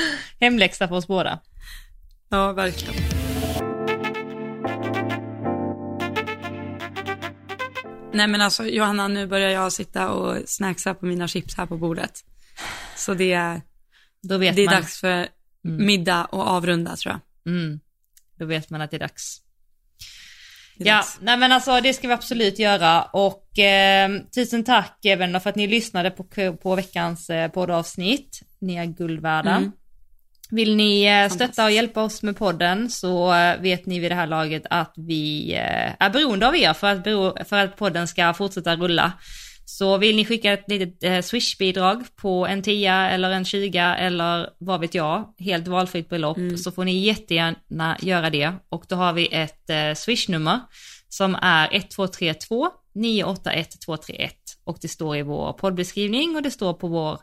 [0.40, 1.40] Hemläxa för oss båda.
[2.28, 2.94] Ja, verkligen.
[8.12, 11.76] Nej men alltså Johanna, nu börjar jag sitta och snacksa på mina chips här på
[11.76, 12.20] bordet.
[12.96, 13.60] Så det är,
[14.22, 14.74] Då vet det är man.
[14.74, 15.28] dags för
[15.62, 17.12] middag och avrunda tror
[17.44, 17.52] jag.
[17.54, 17.80] Mm.
[18.38, 19.40] Då vet man att det är dags.
[20.76, 21.18] Det är Ja, dags.
[21.20, 25.56] nej men alltså det ska vi absolut göra och eh, tusen tack även för att
[25.56, 26.24] ni lyssnade på,
[26.56, 28.40] på veckans eh, poddavsnitt.
[28.60, 29.56] Ni är guld värda.
[29.56, 29.72] Mm.
[30.50, 34.14] Vill ni eh, stötta och hjälpa oss med podden så eh, vet ni vid det
[34.14, 38.08] här laget att vi eh, är beroende av er för att, bero, för att podden
[38.08, 39.12] ska fortsätta rulla.
[39.64, 44.80] Så vill ni skicka ett litet swish-bidrag på en 10 eller en 20 eller vad
[44.80, 48.52] vet jag, helt valfritt belopp, så får ni jättegärna göra det.
[48.68, 50.60] Och då har vi ett swish-nummer
[51.08, 54.34] som är 1232 981 231
[54.64, 57.20] och det står i vår poddbeskrivning och det står på vår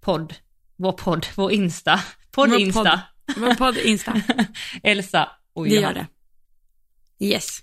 [0.00, 0.34] podd,
[0.76, 2.00] vår podd, vår Insta,
[2.32, 3.00] podd-Insta,
[3.36, 4.22] Vår podd Insta.
[4.82, 6.06] Elsa och Det gör det.
[7.24, 7.58] Yes.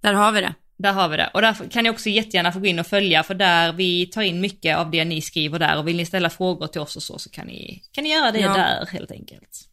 [0.00, 0.54] Där har vi det.
[0.78, 1.30] Där har vi det.
[1.34, 4.22] Och där kan ni också jättegärna få gå in och följa för där vi tar
[4.22, 7.02] in mycket av det ni skriver där och vill ni ställa frågor till oss och
[7.02, 8.52] så så kan ni, kan ni göra det Ja.
[8.54, 9.66] där helt enkelt.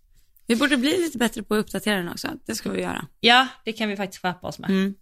[0.47, 2.27] Vi borde bli lite bättre på att uppdatera den också.
[2.45, 3.05] Det ska vi göra.
[3.19, 4.69] Ja, det kan vi faktiskt skärpa oss med.
[4.69, 4.95] Mm.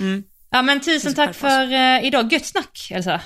[0.00, 0.24] Mm.
[0.50, 2.32] Ja men tusen Vi tack för eh, idag.
[2.32, 3.20] Gött snack Elsa.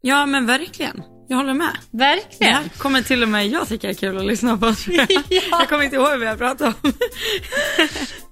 [0.00, 1.02] Ja men verkligen.
[1.28, 1.68] Jag håller med.
[1.90, 2.54] Det Verkligen.
[2.54, 4.66] här kommer till och med jag tycka är kul att lyssna på.
[4.88, 5.06] jag.
[5.28, 5.40] Ja.
[5.50, 6.92] Jag kommer inte ihåg vad jag pratade om.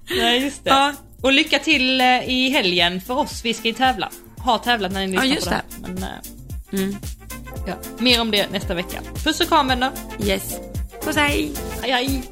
[0.17, 0.69] Nej just det.
[0.69, 0.93] Ja.
[1.21, 3.41] Och lycka till eh, i helgen för oss.
[3.43, 4.09] Vi ska ju tävla.
[4.37, 5.63] Har tävlat när ni lyssnar just på det här.
[5.81, 6.09] Men, eh,
[6.73, 6.95] Mm.
[7.67, 7.73] ja.
[7.99, 8.99] Mer om det nästa vecka.
[9.23, 9.91] Puss och kram vänner.
[10.23, 10.55] Yes.
[11.03, 11.51] Puss hej.
[11.81, 12.23] Hej hej.